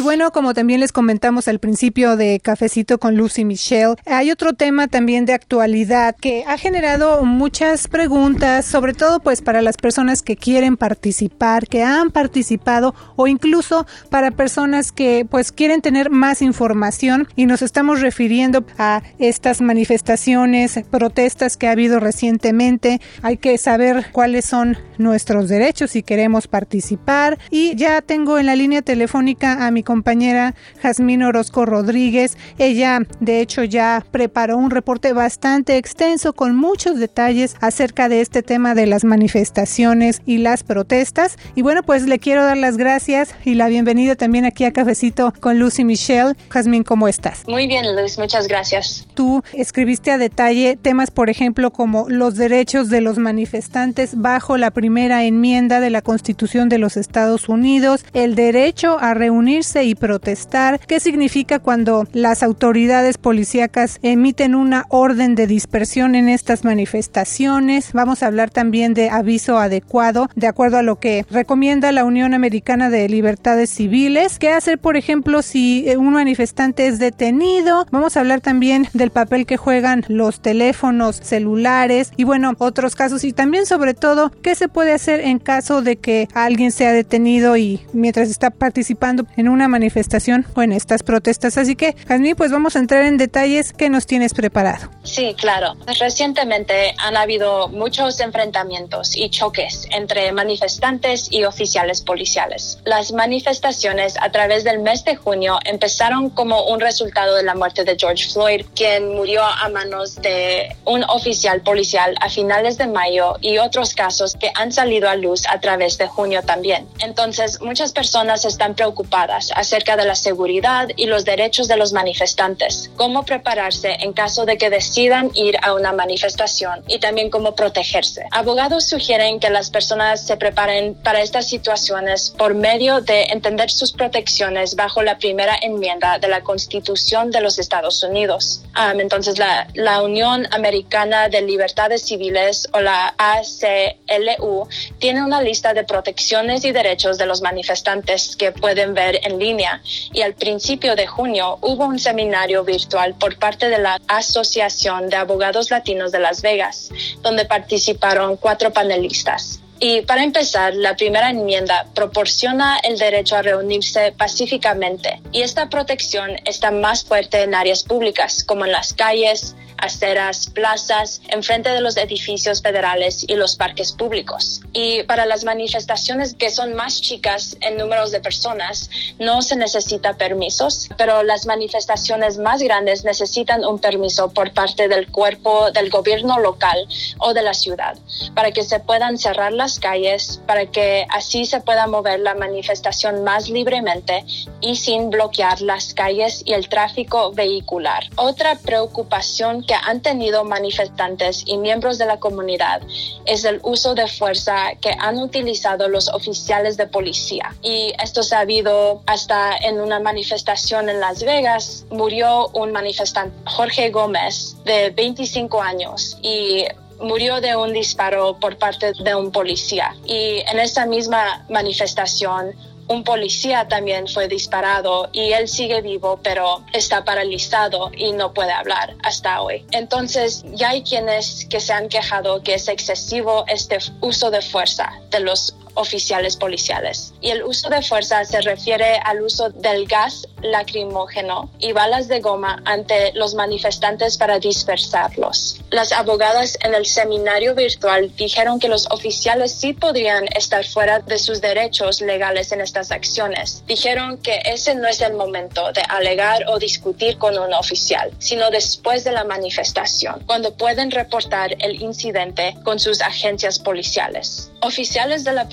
Y 0.01 0.03
bueno, 0.03 0.33
como 0.33 0.55
también 0.55 0.81
les 0.81 0.93
comentamos 0.93 1.47
al 1.47 1.59
principio 1.59 2.17
de 2.17 2.41
Cafecito 2.41 2.97
con 2.97 3.17
Lucy 3.17 3.45
Michelle, 3.45 3.97
hay 4.07 4.31
otro 4.31 4.55
tema 4.55 4.89
también 4.89 5.27
de 5.27 5.35
actualidad 5.35 6.17
que 6.19 6.43
ha 6.47 6.57
generado 6.57 7.23
muchas 7.27 7.87
preguntas, 7.87 8.65
sobre 8.65 8.95
todo 8.95 9.21
pues 9.21 9.43
para 9.43 9.61
las 9.61 9.77
personas 9.77 10.23
que 10.23 10.37
quieren 10.37 10.79
participar, 10.79 11.69
que 11.69 11.83
han 11.83 12.13
participado 12.13 12.95
o 13.17 13.27
incluso 13.27 13.87
para 14.09 14.31
personas 14.31 14.91
que 14.91 15.27
pues 15.31 15.53
quieren 15.53 15.83
tener 15.83 16.09
más 16.09 16.41
información 16.41 17.29
y 17.37 17.45
nos 17.45 17.61
estamos 17.61 18.01
refiriendo 18.01 18.65
a 18.79 19.03
estas 19.19 19.61
manifestaciones, 19.61 20.81
protestas 20.91 21.59
que 21.59 21.69
ha 21.69 21.73
habido 21.73 22.01
recientemente. 22.01 23.03
Hay 23.21 23.37
que 23.37 23.59
saber 23.59 24.07
cuáles 24.13 24.47
son 24.47 24.79
nuestros 24.97 25.51
derechos 25.51 25.91
si 25.91 26.03
queremos 26.03 26.47
participar 26.47 27.39
y 27.51 27.75
ya 27.75 28.01
tengo 28.01 28.39
en 28.39 28.47
la 28.47 28.57
línea 28.57 28.81
telefónica 28.81 29.67
a 29.67 29.71
mi 29.71 29.83
compañera 29.91 30.55
Jazmín 30.81 31.25
Orozco 31.25 31.67
Rodríguez. 31.67 32.39
Ella, 32.59 33.01
de 33.19 33.41
hecho, 33.41 33.65
ya 33.65 34.07
preparó 34.13 34.57
un 34.57 34.71
reporte 34.71 35.13
bastante 35.13 35.79
extenso 35.79 36.33
con 36.33 36.55
muchos 36.55 37.01
detalles 37.01 37.57
acerca 37.61 38.09
de 38.09 38.21
este 38.21 38.45
tema 38.45 38.77
de 38.77 38.87
las 38.87 39.03
manifestaciones 39.03 40.23
y 40.27 40.39
las 40.39 40.63
protestas. 40.63 41.39
Y 41.57 41.63
bueno, 41.63 41.83
pues 41.83 42.05
le 42.07 42.21
quiero 42.21 42.45
dar 42.45 42.57
las 42.57 42.77
gracias 42.77 43.35
y 43.45 43.55
la 43.55 43.67
bienvenida 43.67 44.15
también 44.15 44.45
aquí 44.45 44.65
a 44.65 44.73
Cafecito 44.73 45.35
con 45.41 45.59
Lucy 45.59 45.83
Michelle. 45.83 46.35
Jazmín, 46.51 46.85
¿cómo 46.85 47.09
estás? 47.09 47.43
Muy 47.49 47.67
bien, 47.67 47.85
Luz, 47.97 48.17
muchas 48.17 48.47
gracias. 48.47 49.09
Tú 49.15 49.43
escribiste 49.55 50.13
a 50.13 50.19
detalle 50.19 50.79
temas, 50.81 51.11
por 51.11 51.31
ejemplo, 51.31 51.73
como 51.73 52.09
los 52.09 52.37
derechos 52.37 52.91
de 52.91 53.01
los 53.01 53.19
manifestantes 53.19 54.21
bajo 54.21 54.57
la 54.57 54.71
primera 54.71 55.25
enmienda 55.25 55.81
de 55.81 55.91
la 55.91 56.01
Constitución 56.01 56.69
de 56.69 56.79
los 56.79 56.97
Estados 56.97 57.49
Unidos, 57.49 58.05
el 58.13 58.37
derecho 58.37 58.97
a 59.01 59.15
reunirse 59.15 59.70
y 59.77 59.95
protestar, 59.95 60.81
qué 60.81 60.99
significa 60.99 61.61
cuando 61.61 62.07
las 62.13 62.43
autoridades 62.43 63.19
policíacas 63.19 63.99
emiten 64.03 64.55
una 64.55 64.87
orden 64.89 65.35
de 65.37 65.47
dispersión 65.47 66.15
en 66.15 66.29
estas 66.29 66.65
manifestaciones. 66.65 67.93
Vamos 67.93 68.23
a 68.23 68.27
hablar 68.27 68.51
también 68.51 68.95
de 68.95 69.11
aviso 69.11 69.59
adecuado, 69.59 70.29
de 70.35 70.49
acuerdo 70.49 70.79
a 70.79 70.83
lo 70.83 70.99
que 70.99 71.25
recomienda 71.31 71.93
la 71.93 72.05
Unión 72.05 72.35
Americana 72.35 72.91
de 72.91 73.09
Libertades 73.09 73.71
Civiles. 73.71 74.39
¿Qué 74.39 74.51
hacer, 74.51 74.79
por 74.79 74.97
ejemplo, 74.97 75.43
si 75.43 75.87
un 75.97 76.13
manifestante 76.13 76.89
es 76.89 76.99
detenido? 76.99 77.87
Vamos 77.93 78.17
a 78.17 78.21
hablar 78.21 78.41
también 78.41 78.89
del 78.93 79.11
papel 79.11 79.47
que 79.47 79.57
juegan 79.57 80.05
los 80.09 80.41
teléfonos 80.41 81.21
celulares 81.23 82.13
y 82.17 82.25
bueno, 82.25 82.55
otros 82.59 82.97
casos 82.97 83.23
y 83.25 83.33
también 83.33 83.67
sobre 83.67 83.95
todo 83.95 84.33
qué 84.43 84.55
se 84.55 84.69
puede 84.69 84.93
hacer 84.93 85.21
en 85.21 85.39
caso 85.39 85.83
de 85.83 85.97
que 85.97 86.29
alguien 86.35 86.73
sea 86.73 86.93
detenido 86.93 87.57
y 87.57 87.81
mientras 87.93 88.31
está 88.31 88.51
participando 88.51 89.27
en 89.37 89.49
una 89.49 89.60
manifestación 89.69 90.47
o 90.55 90.63
en 90.63 90.73
estas 90.73 91.03
protestas. 91.03 91.59
Así 91.59 91.77
que, 91.77 91.95
Jasmine, 92.09 92.37
pues 92.37 92.51
vamos 92.51 92.77
a 92.77 92.79
entrar 92.79 93.05
en 93.05 93.17
detalles 93.17 93.73
que 93.73 93.91
nos 93.91 94.07
tienes 94.07 94.35
preparado. 94.35 94.91
Sí, 95.03 95.35
claro. 95.39 95.77
Recientemente 95.99 96.95
han 96.99 97.17
habido 97.17 97.69
muchos 97.69 98.21
enfrentamientos 98.21 99.17
y 99.17 99.31
choques 99.31 99.87
entre 99.91 100.33
manifestantes 100.33 101.31
y 101.31 101.45
oficiales 101.45 102.03
policiales. 102.03 102.79
Las 102.85 103.13
manifestaciones 103.13 104.17
a 104.21 104.31
través 104.31 104.65
del 104.65 104.81
mes 104.81 105.05
de 105.05 105.17
junio 105.17 105.59
empezaron 105.65 106.31
como 106.31 106.65
un 106.65 106.81
resultado 106.81 107.37
de 107.37 107.43
la 107.43 107.55
muerte 107.55 107.85
de 107.85 107.97
George 107.99 108.29
Floyd, 108.31 108.67
quien 108.75 109.15
murió 109.15 109.43
a 109.43 109.69
manos 109.69 110.17
de 110.17 110.77
un 110.85 111.05
oficial 111.05 111.61
policial 111.63 112.15
a 112.21 112.29
finales 112.29 112.79
de 112.79 112.87
mayo 112.87 113.37
y 113.41 113.59
otros 113.59 113.95
casos 113.95 114.35
que 114.35 114.51
han 114.55 114.73
salido 114.73 115.09
a 115.09 115.17
luz 115.17 115.43
a 115.49 115.61
través 115.61 115.99
de 115.99 116.07
junio 116.07 116.43
también. 116.43 116.87
Entonces, 117.01 117.61
muchas 117.61 117.93
personas 117.93 118.45
están 118.45 118.75
preocupadas 118.75 119.50
acerca 119.57 119.97
de 119.97 120.05
la 120.05 120.15
seguridad 120.15 120.89
y 120.97 121.07
los 121.07 121.25
derechos 121.25 121.69
de 121.69 121.77
los 121.77 121.93
manifestantes, 121.93 122.91
cómo 122.97 123.25
prepararse 123.25 123.97
en 124.01 124.13
caso 124.13 124.47
de 124.47 124.59
que 124.59 124.71
decidan 124.71 125.31
ir 125.35 125.57
a 125.63 125.75
una 125.75 125.93
manifestación 125.93 126.83
y 126.89 126.99
también 126.99 127.31
cómo 127.31 127.55
protegerse. 127.55 128.25
Abogados 128.31 128.89
sugieren 128.89 129.41
que 129.41 129.51
las 129.51 129.71
personas 129.71 130.27
se 130.27 130.37
preparen 130.37 130.95
para 130.95 131.21
estas 131.21 131.49
situaciones 131.49 132.31
por 132.37 132.55
medio 132.55 133.01
de 133.01 133.25
entender 133.25 133.71
sus 133.71 133.93
protecciones 133.93 134.77
bajo 134.77 135.03
la 135.03 135.19
primera 135.19 135.57
enmienda 135.61 136.19
de 136.19 136.29
la 136.29 136.43
Constitución 136.43 137.31
de 137.31 137.41
los 137.41 137.59
Estados 137.59 138.03
Unidos. 138.03 138.63
entonces, 138.99 139.39
la, 139.39 139.67
la 139.75 140.03
Unión 140.03 140.47
Americana 140.53 141.29
de 141.29 141.43
Libertades 141.43 142.03
Civiles 142.03 142.69
o 142.73 142.81
la 142.81 143.15
ACLU 143.19 144.69
tiene 144.99 145.23
una 145.23 145.43
lista 145.43 145.75
de 145.75 145.85
protecciones 145.85 146.65
y 146.65 146.73
derechos 146.73 147.19
de 147.19 147.27
los 147.27 147.43
manifestantes 147.43 148.37
que 148.37 148.53
pueden 148.53 148.95
ver 148.95 149.21
en 149.23 149.39
línea 149.41 149.83
y 150.13 150.23
al 150.23 150.35
principio 150.35 150.95
de 150.95 151.09
junio 151.09 151.59
hubo 151.63 151.87
un 151.87 151.99
seminario 151.99 152.63
virtual 152.63 153.15
por 153.15 153.37
parte 153.39 153.69
de 153.69 153.79
la 153.79 153.99
Asociación 154.07 155.09
de 155.09 155.17
Abogados 155.17 155.71
Latinos 155.71 156.13
de 156.13 156.21
Las 156.21 156.43
Vegas, 156.43 156.91
donde 157.23 157.47
participaron 157.47 158.37
cuatro 158.37 158.73
panelistas. 158.73 159.61
Y 159.83 160.03
para 160.03 160.23
empezar, 160.23 160.75
la 160.75 160.95
primera 160.95 161.31
enmienda 161.31 161.87
proporciona 161.95 162.79
el 162.81 162.99
derecho 162.99 163.37
a 163.37 163.43
reunirse 163.43 164.13
pacíficamente 164.13 165.23
y 165.33 165.41
esta 165.41 165.71
protección 165.71 166.33
está 166.45 166.71
más 166.71 167.03
fuerte 167.03 167.43
en 167.43 167.55
áreas 167.55 167.83
públicas 167.83 168.45
como 168.45 168.67
en 168.67 168.73
las 168.73 168.93
calles, 168.93 169.57
aceras, 169.81 170.49
plazas, 170.51 171.23
enfrente 171.29 171.71
de 171.71 171.81
los 171.81 171.97
edificios 171.97 172.63
federales 172.63 173.25
y 173.27 173.35
los 173.35 173.57
parques 173.57 173.93
públicos. 173.93 174.61
Y 174.73 175.03
para 175.05 175.27
las 175.27 175.45
manifestaciones 175.45 176.35
que 176.35 176.51
son 176.51 176.75
más 176.75 177.01
chicas 177.01 177.57
en 177.61 177.77
números 177.77 178.11
de 178.11 178.21
personas, 178.21 178.91
no 179.19 179.43
se 179.43 179.57
necesita 179.57 180.17
permisos, 180.17 180.89
pero 180.97 181.23
las 181.23 181.47
manifestaciones 181.47 182.39
más 182.39 182.63
grandes 182.63 183.05
necesitan 183.05 183.65
un 183.65 183.79
permiso 183.79 184.31
por 184.31 184.53
parte 184.53 184.89
del 184.89 185.11
cuerpo 185.11 185.71
del 185.71 185.91
gobierno 185.91 186.39
local 186.39 186.87
o 187.19 187.35
de 187.35 187.43
la 187.43 187.55
ciudad 187.55 187.97
para 188.35 188.53
que 188.53 188.63
se 188.65 188.81
puedan 188.81 189.19
cerrar 189.19 189.53
las 189.53 189.79
calles, 189.79 190.41
para 190.47 190.67
que 190.67 191.07
así 191.11 191.47
se 191.47 191.61
pueda 191.61 191.87
mover 191.87 192.21
la 192.21 192.35
manifestación 192.35 193.25
más 193.25 193.49
libremente 193.49 194.25
y 194.61 194.77
sin 194.77 195.11
bloquear 195.11 195.61
las 195.61 195.95
calles 195.95 196.43
y 196.45 196.53
el 196.53 196.69
tráfico 196.69 197.33
vehicular. 197.33 198.05
Otra 198.17 198.57
preocupación 198.57 199.63
que 199.71 199.77
han 199.77 200.03
tenido 200.03 200.43
manifestantes 200.43 201.45
y 201.47 201.57
miembros 201.57 201.97
de 201.97 202.05
la 202.05 202.19
comunidad 202.19 202.83
es 203.25 203.45
el 203.45 203.61
uso 203.63 203.95
de 203.95 204.09
fuerza 204.09 204.73
que 204.81 204.91
han 204.99 205.19
utilizado 205.19 205.87
los 205.87 206.09
oficiales 206.09 206.77
de 206.77 206.89
policía. 206.89 207.55
Y 207.63 207.93
esto 208.03 208.25
se 208.25 208.35
ha 208.35 208.41
habido 208.41 209.01
hasta 209.07 209.57
en 209.59 209.81
una 209.81 210.01
manifestación 210.01 210.89
en 210.89 210.99
Las 210.99 211.23
Vegas. 211.23 211.87
Murió 211.89 212.49
un 212.49 212.73
manifestante, 212.73 213.33
Jorge 213.49 213.91
Gómez, 213.91 214.57
de 214.65 214.91
25 214.91 215.63
años, 215.63 216.19
y 216.21 216.65
murió 217.01 217.41
de 217.41 217.55
un 217.55 217.73
disparo 217.73 218.41
por 218.41 218.59
parte 218.59 218.93
de 218.93 219.15
un 219.15 219.31
policía. 219.31 219.95
Y 220.05 220.43
en 220.51 220.59
esa 220.59 220.85
misma 220.85 221.45
manifestación, 221.49 222.57
un 222.91 223.05
policía 223.05 223.69
también 223.69 224.09
fue 224.09 224.27
disparado 224.27 225.09
y 225.13 225.33
él 225.33 225.47
sigue 225.47 225.81
vivo, 225.81 226.19
pero 226.25 226.65
está 226.73 227.05
paralizado 227.05 227.93
y 227.97 228.11
no 228.11 228.35
puede 228.35 228.51
hablar 228.51 228.97
hasta 229.05 229.43
hoy. 229.43 229.65
Entonces, 229.71 230.45
ya 230.55 230.71
hay 230.71 230.83
quienes 230.83 231.47
que 231.49 231.61
se 231.61 231.73
han 231.73 231.89
quejado 231.89 232.43
que 232.43 232.55
es 232.55 232.67
excesivo 232.67 233.45
este 233.47 233.79
uso 234.01 234.33
de 234.33 234.43
fuerza 234.43 234.93
de 235.11 235.21
los 235.21 235.55
oficiales 235.75 236.37
policiales. 236.37 237.13
Y 237.21 237.31
el 237.31 237.43
uso 237.43 237.69
de 237.69 237.83
fuerza 237.83 238.25
se 238.25 238.41
refiere 238.41 238.99
al 239.05 239.23
uso 239.23 239.51
del 239.51 239.87
gas 239.87 240.27
lacrimógeno 240.43 241.51
y 241.59 241.73
balas 241.73 242.09
de 242.09 242.21
goma 242.21 242.63
ante 242.65 243.13
los 243.15 243.35
manifestantes 243.35 244.17
para 244.17 244.39
dispersarlos. 244.39 245.61
Las 245.71 245.93
abogadas 245.93 246.59
en 246.63 246.75
el 246.75 246.87
seminario 246.87 247.55
virtual 247.55 248.15
dijeron 248.17 248.59
que 248.59 248.69
los 248.69 248.91
oficiales 248.91 249.53
sí 249.53 249.73
podrían 249.73 250.25
estar 250.35 250.65
fuera 250.65 251.01
de 251.01 251.19
sus 251.19 251.41
derechos 251.41 252.01
legales 252.01 252.53
en 252.53 252.61
estas 252.61 252.91
acciones. 252.91 253.63
Dijeron 253.67 254.19
que 254.19 254.41
ese 254.45 254.75
no 254.75 254.89
es 254.89 255.01
el 255.01 255.15
momento 255.15 255.73
de 255.73 255.83
alegar 255.89 256.45
o 256.49 256.59
discutir 256.59 257.19
con 257.19 257.39
un 257.39 257.53
oficial, 257.55 258.11
sino 258.19 258.51
después 258.51 259.05
de 259.05 259.13
la 259.13 259.25
manifestación, 259.25 260.23
cuando 260.27 260.55
pueden 260.55 260.91
reportar 260.91 261.57
el 261.61 261.81
incidente 261.83 262.57
con 262.65 262.79
sus 262.79 263.01
agencias 263.01 263.59
policiales. 263.59 264.51
Oficiales 264.63 265.25
de 265.25 265.33
la 265.33 265.49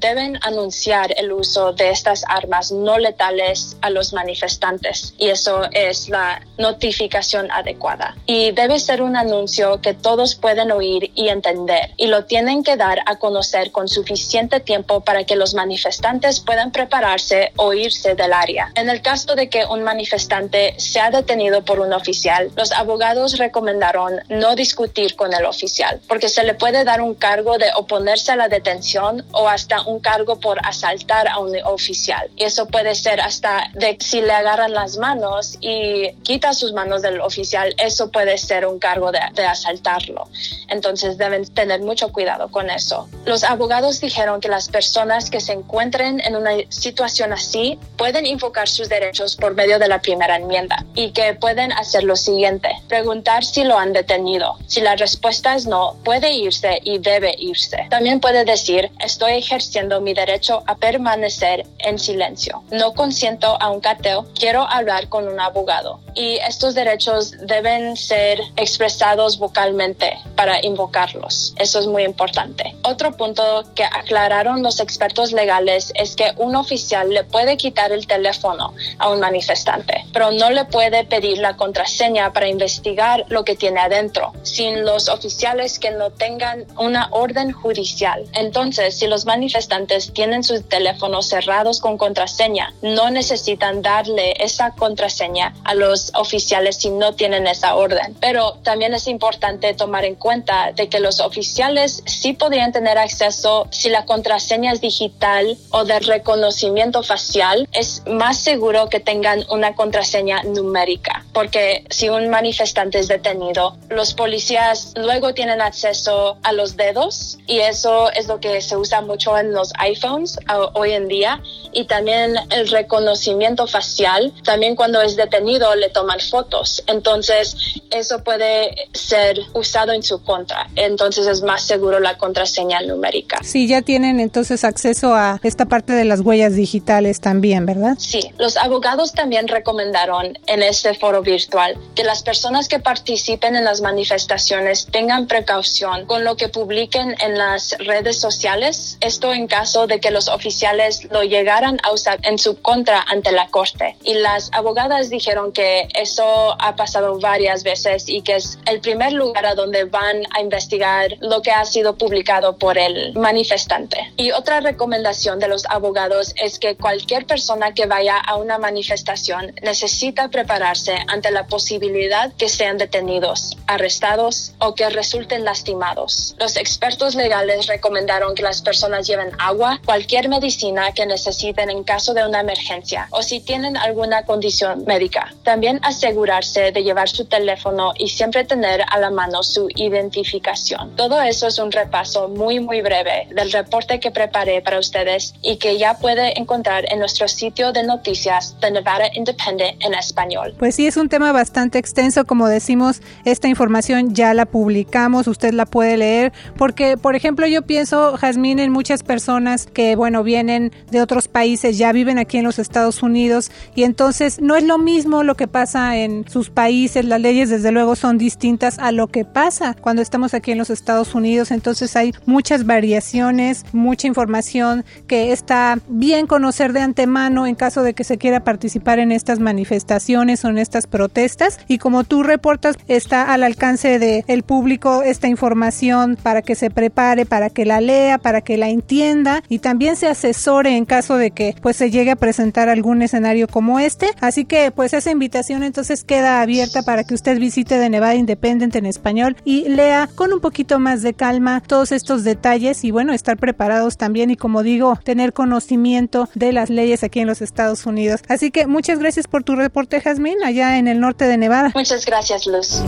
deben 0.00 0.38
anunciar 0.42 1.14
el 1.16 1.32
uso 1.32 1.72
de 1.72 1.90
estas 1.90 2.24
armas 2.28 2.72
no 2.72 2.98
letales 2.98 3.76
a 3.80 3.90
los 3.90 4.12
manifestantes 4.12 5.14
y 5.18 5.28
eso 5.28 5.62
es 5.72 6.08
la 6.08 6.42
notificación 6.58 7.50
adecuada. 7.50 8.16
Y 8.26 8.52
debe 8.52 8.78
ser 8.78 9.02
un 9.02 9.16
anuncio 9.16 9.80
que 9.80 9.94
todos 9.94 10.34
pueden 10.34 10.72
oír 10.72 11.10
y 11.14 11.28
entender 11.28 11.92
y 11.96 12.06
lo 12.08 12.24
tienen 12.24 12.62
que 12.62 12.76
dar 12.76 13.00
a 13.06 13.16
conocer 13.16 13.70
con 13.72 13.88
suficiente 13.88 14.60
tiempo 14.60 15.00
para 15.00 15.24
que 15.24 15.36
los 15.36 15.54
manifestantes 15.54 16.40
puedan 16.40 16.72
prepararse 16.72 17.52
o 17.56 17.72
irse 17.72 18.14
del 18.14 18.32
área. 18.32 18.72
En 18.74 18.90
el 18.90 19.02
caso 19.02 19.34
de 19.34 19.48
que 19.48 19.64
un 19.64 19.82
manifestante 19.82 20.74
sea 20.78 21.10
detenido 21.10 21.64
por 21.64 21.80
un 21.80 21.92
oficial, 21.92 22.50
los 22.56 22.72
abogados 22.72 23.38
recomendaron 23.38 24.20
no 24.28 24.54
discutir 24.54 25.16
con 25.16 25.32
el 25.32 25.44
oficial 25.44 26.00
porque 26.08 26.28
se 26.28 26.44
le 26.44 26.54
puede 26.54 26.84
dar 26.84 27.00
un 27.00 27.14
cargo 27.14 27.58
de 27.58 27.66
oponerse 27.76 28.32
a 28.32 28.36
la 28.36 28.48
detención 28.48 29.24
o 29.36 29.48
hasta 29.48 29.82
un 29.82 30.00
cargo 30.00 30.40
por 30.40 30.58
asaltar 30.66 31.28
a 31.28 31.38
un 31.38 31.56
oficial. 31.64 32.28
Y 32.36 32.44
eso 32.44 32.66
puede 32.66 32.94
ser 32.94 33.20
hasta 33.20 33.70
de 33.74 33.96
si 34.00 34.20
le 34.20 34.32
agarran 34.32 34.72
las 34.72 34.96
manos 34.98 35.58
y 35.60 36.12
quita 36.22 36.52
sus 36.52 36.72
manos 36.72 37.02
del 37.02 37.20
oficial, 37.20 37.74
eso 37.78 38.10
puede 38.10 38.36
ser 38.38 38.66
un 38.66 38.78
cargo 38.78 39.12
de, 39.12 39.20
de 39.34 39.44
asaltarlo. 39.44 40.28
Entonces 40.68 41.18
deben 41.18 41.46
tener 41.46 41.80
mucho 41.80 42.12
cuidado 42.12 42.50
con 42.50 42.70
eso. 42.70 43.08
Los 43.24 43.44
abogados 43.44 44.00
dijeron 44.00 44.40
que 44.40 44.48
las 44.48 44.68
personas 44.68 45.30
que 45.30 45.40
se 45.40 45.52
encuentren 45.52 46.20
en 46.20 46.36
una 46.36 46.52
situación 46.68 47.32
así 47.32 47.78
pueden 47.96 48.26
invocar 48.26 48.68
sus 48.68 48.88
derechos 48.88 49.36
por 49.36 49.54
medio 49.54 49.78
de 49.78 49.88
la 49.88 50.00
primera 50.00 50.36
enmienda 50.36 50.84
y 50.94 51.12
que 51.12 51.34
pueden 51.34 51.72
hacer 51.72 52.04
lo 52.04 52.16
siguiente, 52.16 52.70
preguntar 52.88 53.44
si 53.44 53.64
lo 53.64 53.78
han 53.78 53.92
detenido. 53.92 54.56
Si 54.66 54.80
la 54.80 54.96
respuesta 54.96 55.54
es 55.54 55.66
no, 55.66 55.96
puede 56.04 56.32
irse 56.32 56.80
y 56.82 56.98
debe 56.98 57.34
irse. 57.38 57.86
También 57.90 58.20
puede 58.20 58.44
decir, 58.44 58.90
estoy 59.00 59.25
ejerciendo 59.34 60.00
mi 60.00 60.14
derecho 60.14 60.62
a 60.66 60.76
permanecer 60.76 61.66
en 61.78 61.98
silencio. 61.98 62.62
No 62.70 62.94
consiento 62.94 63.60
a 63.60 63.70
un 63.70 63.80
cateo, 63.80 64.26
quiero 64.38 64.62
hablar 64.68 65.08
con 65.08 65.28
un 65.28 65.40
abogado. 65.40 66.00
Y 66.14 66.36
estos 66.36 66.74
derechos 66.74 67.32
deben 67.46 67.96
ser 67.96 68.40
expresados 68.56 69.38
vocalmente 69.38 70.18
para 70.34 70.64
invocarlos. 70.64 71.54
Eso 71.58 71.78
es 71.78 71.86
muy 71.86 72.04
importante. 72.04 72.74
Otro 72.82 73.16
punto 73.16 73.64
que 73.74 73.84
aclararon 73.84 74.62
los 74.62 74.80
expertos 74.80 75.32
legales 75.32 75.92
es 75.94 76.16
que 76.16 76.32
un 76.36 76.56
oficial 76.56 77.10
le 77.10 77.24
puede 77.24 77.56
quitar 77.56 77.92
el 77.92 78.06
teléfono 78.06 78.74
a 78.98 79.10
un 79.10 79.20
manifestante, 79.20 80.04
pero 80.12 80.30
no 80.30 80.50
le 80.50 80.64
puede 80.64 81.04
pedir 81.04 81.38
la 81.38 81.56
contraseña 81.56 82.32
para 82.32 82.48
investigar 82.48 83.24
lo 83.28 83.44
que 83.44 83.56
tiene 83.56 83.80
adentro, 83.80 84.32
sin 84.42 84.84
los 84.84 85.08
oficiales 85.08 85.78
que 85.78 85.90
no 85.90 86.10
tengan 86.10 86.66
una 86.78 87.08
orden 87.10 87.52
judicial. 87.52 88.24
Entonces, 88.32 88.98
si 88.98 89.06
los 89.06 89.15
manifestantes 89.24 90.12
tienen 90.12 90.44
sus 90.44 90.68
teléfonos 90.68 91.28
cerrados 91.28 91.80
con 91.80 91.96
contraseña, 91.96 92.74
no 92.82 93.10
necesitan 93.10 93.82
darle 93.82 94.34
esa 94.38 94.72
contraseña 94.72 95.54
a 95.64 95.74
los 95.74 96.12
oficiales 96.14 96.76
si 96.76 96.90
no 96.90 97.14
tienen 97.14 97.46
esa 97.46 97.76
orden. 97.76 98.16
Pero 98.20 98.58
también 98.62 98.94
es 98.94 99.06
importante 99.06 99.72
tomar 99.74 100.04
en 100.04 100.16
cuenta 100.16 100.72
de 100.72 100.88
que 100.88 101.00
los 101.00 101.20
oficiales 101.20 102.02
sí 102.06 102.32
podrían 102.32 102.72
tener 102.72 102.98
acceso 102.98 103.68
si 103.70 103.88
la 103.88 104.04
contraseña 104.04 104.72
es 104.72 104.80
digital 104.80 105.56
o 105.70 105.84
de 105.84 106.00
reconocimiento 106.00 107.02
facial. 107.02 107.68
Es 107.72 108.02
más 108.06 108.38
seguro 108.38 108.88
que 108.88 109.00
tengan 109.00 109.44
una 109.50 109.74
contraseña 109.74 110.42
numérica, 110.42 111.24
porque 111.32 111.84
si 111.90 112.08
un 112.08 112.28
manifestante 112.28 112.98
es 112.98 113.08
detenido, 113.08 113.76
los 113.88 114.14
policías 114.14 114.92
luego 114.96 115.34
tienen 115.34 115.60
acceso 115.60 116.38
a 116.42 116.52
los 116.52 116.76
dedos 116.76 117.38
y 117.46 117.60
eso 117.60 118.10
es 118.12 118.26
lo 118.26 118.40
que 118.40 118.60
se 118.60 118.76
usa 118.76 119.00
mucho 119.06 119.36
en 119.38 119.52
los 119.52 119.72
iPhones 119.78 120.38
hoy 120.74 120.92
en 120.92 121.08
día 121.08 121.40
y 121.72 121.86
también 121.86 122.34
el 122.50 122.68
reconocimiento 122.68 123.66
facial. 123.66 124.32
También 124.44 124.76
cuando 124.76 125.00
es 125.00 125.16
detenido 125.16 125.74
le 125.74 125.88
toman 125.90 126.20
fotos. 126.20 126.82
Entonces 126.86 127.56
eso 127.90 128.22
puede 128.22 128.88
ser 128.92 129.38
usado 129.54 129.92
en 129.92 130.02
su 130.02 130.22
contra. 130.22 130.68
Entonces 130.76 131.26
es 131.26 131.42
más 131.42 131.62
seguro 131.62 132.00
la 132.00 132.18
contraseña 132.18 132.80
numérica. 132.82 133.38
Sí, 133.42 133.66
ya 133.68 133.82
tienen 133.82 134.20
entonces 134.20 134.64
acceso 134.64 135.14
a 135.14 135.38
esta 135.42 135.66
parte 135.66 135.92
de 135.92 136.04
las 136.04 136.20
huellas 136.20 136.54
digitales 136.54 137.20
también, 137.20 137.66
¿verdad? 137.66 137.96
Sí, 137.98 138.30
los 138.38 138.56
abogados 138.56 139.12
también 139.12 139.48
recomendaron 139.48 140.38
en 140.46 140.62
este 140.62 140.94
foro 140.94 141.22
virtual 141.22 141.78
que 141.94 142.04
las 142.04 142.22
personas 142.22 142.68
que 142.68 142.78
participen 142.78 143.56
en 143.56 143.64
las 143.64 143.80
manifestaciones 143.80 144.86
tengan 144.90 145.26
precaución 145.26 146.06
con 146.06 146.24
lo 146.24 146.36
que 146.36 146.48
publiquen 146.48 147.14
en 147.20 147.38
las 147.38 147.76
redes 147.78 148.18
sociales. 148.20 148.95
Esto 149.00 149.32
en 149.32 149.46
caso 149.46 149.86
de 149.86 150.00
que 150.00 150.10
los 150.10 150.28
oficiales 150.28 151.04
lo 151.10 151.22
llegaran 151.22 151.78
a 151.82 151.92
usar 151.92 152.18
en 152.22 152.38
su 152.38 152.60
contra 152.60 153.02
ante 153.02 153.32
la 153.32 153.48
corte. 153.48 153.96
Y 154.02 154.14
las 154.14 154.50
abogadas 154.52 155.10
dijeron 155.10 155.52
que 155.52 155.88
eso 155.94 156.56
ha 156.60 156.76
pasado 156.76 157.18
varias 157.18 157.62
veces 157.62 158.08
y 158.08 158.22
que 158.22 158.36
es 158.36 158.58
el 158.66 158.80
primer 158.80 159.12
lugar 159.12 159.46
a 159.46 159.54
donde 159.54 159.84
van 159.84 160.22
a 160.34 160.40
investigar 160.40 161.16
lo 161.20 161.42
que 161.42 161.50
ha 161.50 161.64
sido 161.64 161.96
publicado 161.96 162.56
por 162.56 162.78
el 162.78 163.12
manifestante. 163.14 164.12
Y 164.16 164.30
otra 164.32 164.60
recomendación 164.60 165.38
de 165.38 165.48
los 165.48 165.66
abogados 165.66 166.34
es 166.42 166.58
que 166.58 166.76
cualquier 166.76 167.26
persona 167.26 167.74
que 167.74 167.86
vaya 167.86 168.16
a 168.18 168.36
una 168.36 168.58
manifestación 168.58 169.54
necesita 169.62 170.28
prepararse 170.28 170.96
ante 171.08 171.30
la 171.30 171.46
posibilidad 171.46 172.32
que 172.34 172.48
sean 172.48 172.78
detenidos, 172.78 173.56
arrestados 173.66 174.52
o 174.58 174.74
que 174.74 174.88
resulten 174.90 175.44
lastimados. 175.44 176.34
Los 176.38 176.56
expertos 176.56 177.14
legales 177.14 177.66
recomendaron 177.66 178.34
que 178.34 178.42
las 178.42 178.62
personas 178.62 178.85
personas 178.86 179.06
lleven 179.08 179.30
agua, 179.38 179.80
cualquier 179.84 180.28
medicina 180.28 180.92
que 180.92 181.06
necesiten 181.06 181.70
en 181.70 181.82
caso 181.82 182.14
de 182.14 182.24
una 182.24 182.40
emergencia 182.40 183.08
o 183.10 183.20
si 183.20 183.40
tienen 183.40 183.76
alguna 183.76 184.22
condición 184.22 184.84
médica. 184.86 185.32
También 185.42 185.80
asegurarse 185.82 186.70
de 186.70 186.84
llevar 186.84 187.08
su 187.08 187.24
teléfono 187.24 187.92
y 187.98 188.08
siempre 188.08 188.44
tener 188.44 188.82
a 188.88 189.00
la 189.00 189.10
mano 189.10 189.42
su 189.42 189.68
identificación. 189.74 190.94
Todo 190.94 191.20
eso 191.20 191.48
es 191.48 191.58
un 191.58 191.72
repaso 191.72 192.28
muy 192.28 192.60
muy 192.60 192.80
breve 192.80 193.26
del 193.34 193.50
reporte 193.50 193.98
que 193.98 194.12
preparé 194.12 194.62
para 194.62 194.78
ustedes 194.78 195.34
y 195.42 195.56
que 195.56 195.78
ya 195.78 195.98
puede 195.98 196.38
encontrar 196.38 196.84
en 196.92 197.00
nuestro 197.00 197.26
sitio 197.26 197.72
de 197.72 197.82
noticias 197.82 198.54
de 198.60 198.70
Nevada 198.70 199.06
Independent 199.14 199.82
en 199.84 199.94
español. 199.94 200.54
Pues 200.58 200.76
sí, 200.76 200.86
es 200.86 200.96
un 200.96 201.08
tema 201.08 201.32
bastante 201.32 201.78
extenso, 201.78 202.24
como 202.24 202.46
decimos, 202.46 203.00
esta 203.24 203.48
información 203.48 204.14
ya 204.14 204.32
la 204.32 204.46
publicamos, 204.46 205.26
usted 205.26 205.52
la 205.52 205.66
puede 205.66 205.96
leer, 205.96 206.32
porque 206.56 206.96
por 206.96 207.16
ejemplo 207.16 207.48
yo 207.48 207.62
pienso, 207.62 208.16
Jazmín, 208.16 208.60
en 208.60 208.75
muchas 208.76 209.02
personas 209.02 209.64
que, 209.64 209.96
bueno, 209.96 210.22
vienen 210.22 210.70
de 210.90 211.00
otros 211.00 211.28
países, 211.28 211.78
ya 211.78 211.92
viven 211.92 212.18
aquí 212.18 212.36
en 212.36 212.44
los 212.44 212.58
Estados 212.58 213.02
Unidos 213.02 213.50
y 213.74 213.84
entonces 213.84 214.38
no 214.38 214.54
es 214.54 214.64
lo 214.64 214.76
mismo 214.76 215.22
lo 215.22 215.34
que 215.34 215.48
pasa 215.48 215.96
en 215.96 216.28
sus 216.28 216.50
países, 216.50 217.06
las 217.06 217.18
leyes 217.18 217.48
desde 217.48 217.72
luego 217.72 217.96
son 217.96 218.18
distintas 218.18 218.78
a 218.78 218.92
lo 218.92 219.06
que 219.06 219.24
pasa 219.24 219.74
cuando 219.80 220.02
estamos 220.02 220.34
aquí 220.34 220.52
en 220.52 220.58
los 220.58 220.68
Estados 220.68 221.14
Unidos, 221.14 221.52
entonces 221.52 221.96
hay 221.96 222.12
muchas 222.26 222.66
variaciones, 222.66 223.64
mucha 223.72 224.08
información 224.08 224.84
que 225.06 225.32
está 225.32 225.78
bien 225.88 226.26
conocer 226.26 226.74
de 226.74 226.80
antemano 226.80 227.46
en 227.46 227.54
caso 227.54 227.82
de 227.82 227.94
que 227.94 228.04
se 228.04 228.18
quiera 228.18 228.44
participar 228.44 228.98
en 228.98 229.10
estas 229.10 229.40
manifestaciones 229.40 230.44
o 230.44 230.48
en 230.48 230.58
estas 230.58 230.86
protestas. 230.86 231.60
Y 231.66 231.78
como 231.78 232.04
tú 232.04 232.22
reportas 232.22 232.76
está 232.88 233.32
al 233.32 233.42
alcance 233.42 233.98
del 233.98 234.24
el 234.26 234.42
público 234.42 235.02
esta 235.02 235.28
información 235.28 236.18
para 236.22 236.42
que 236.42 236.54
se 236.54 236.70
prepare, 236.70 237.24
para 237.24 237.48
que 237.48 237.64
la 237.64 237.80
lea, 237.80 238.18
para 238.18 238.42
que 238.42 238.55
la 238.56 238.68
entienda 238.68 239.42
y 239.48 239.58
también 239.58 239.96
se 239.96 240.06
asesore 240.06 240.76
en 240.76 240.84
caso 240.84 241.16
de 241.16 241.30
que 241.30 241.54
pues 241.60 241.76
se 241.76 241.90
llegue 241.90 242.10
a 242.10 242.16
presentar 242.16 242.68
algún 242.68 243.02
escenario 243.02 243.48
como 243.48 243.78
este. 243.78 244.08
Así 244.20 244.44
que 244.44 244.70
pues 244.70 244.92
esa 244.92 245.10
invitación 245.10 245.62
entonces 245.62 246.04
queda 246.04 246.40
abierta 246.40 246.82
para 246.82 247.04
que 247.04 247.14
usted 247.14 247.38
visite 247.38 247.78
de 247.78 247.90
Nevada 247.90 248.14
Independent 248.14 248.74
en 248.76 248.86
español 248.86 249.36
y 249.44 249.68
lea 249.68 250.08
con 250.14 250.32
un 250.32 250.40
poquito 250.40 250.78
más 250.78 251.02
de 251.02 251.14
calma 251.14 251.62
todos 251.66 251.92
estos 251.92 252.24
detalles 252.24 252.84
y 252.84 252.90
bueno, 252.90 253.12
estar 253.12 253.36
preparados 253.36 253.96
también 253.96 254.30
y 254.30 254.36
como 254.36 254.62
digo, 254.62 254.98
tener 255.04 255.32
conocimiento 255.32 256.28
de 256.34 256.52
las 256.52 256.70
leyes 256.70 257.02
aquí 257.04 257.20
en 257.20 257.26
los 257.26 257.42
Estados 257.42 257.86
Unidos. 257.86 258.20
Así 258.28 258.50
que 258.50 258.66
muchas 258.66 258.98
gracias 258.98 259.26
por 259.26 259.44
tu 259.44 259.56
reporte, 259.56 260.00
Jazmín, 260.00 260.42
allá 260.44 260.78
en 260.78 260.88
el 260.88 261.00
norte 261.00 261.26
de 261.26 261.36
Nevada. 261.36 261.72
Muchas 261.74 262.04
gracias, 262.04 262.46
Luz 262.46 262.82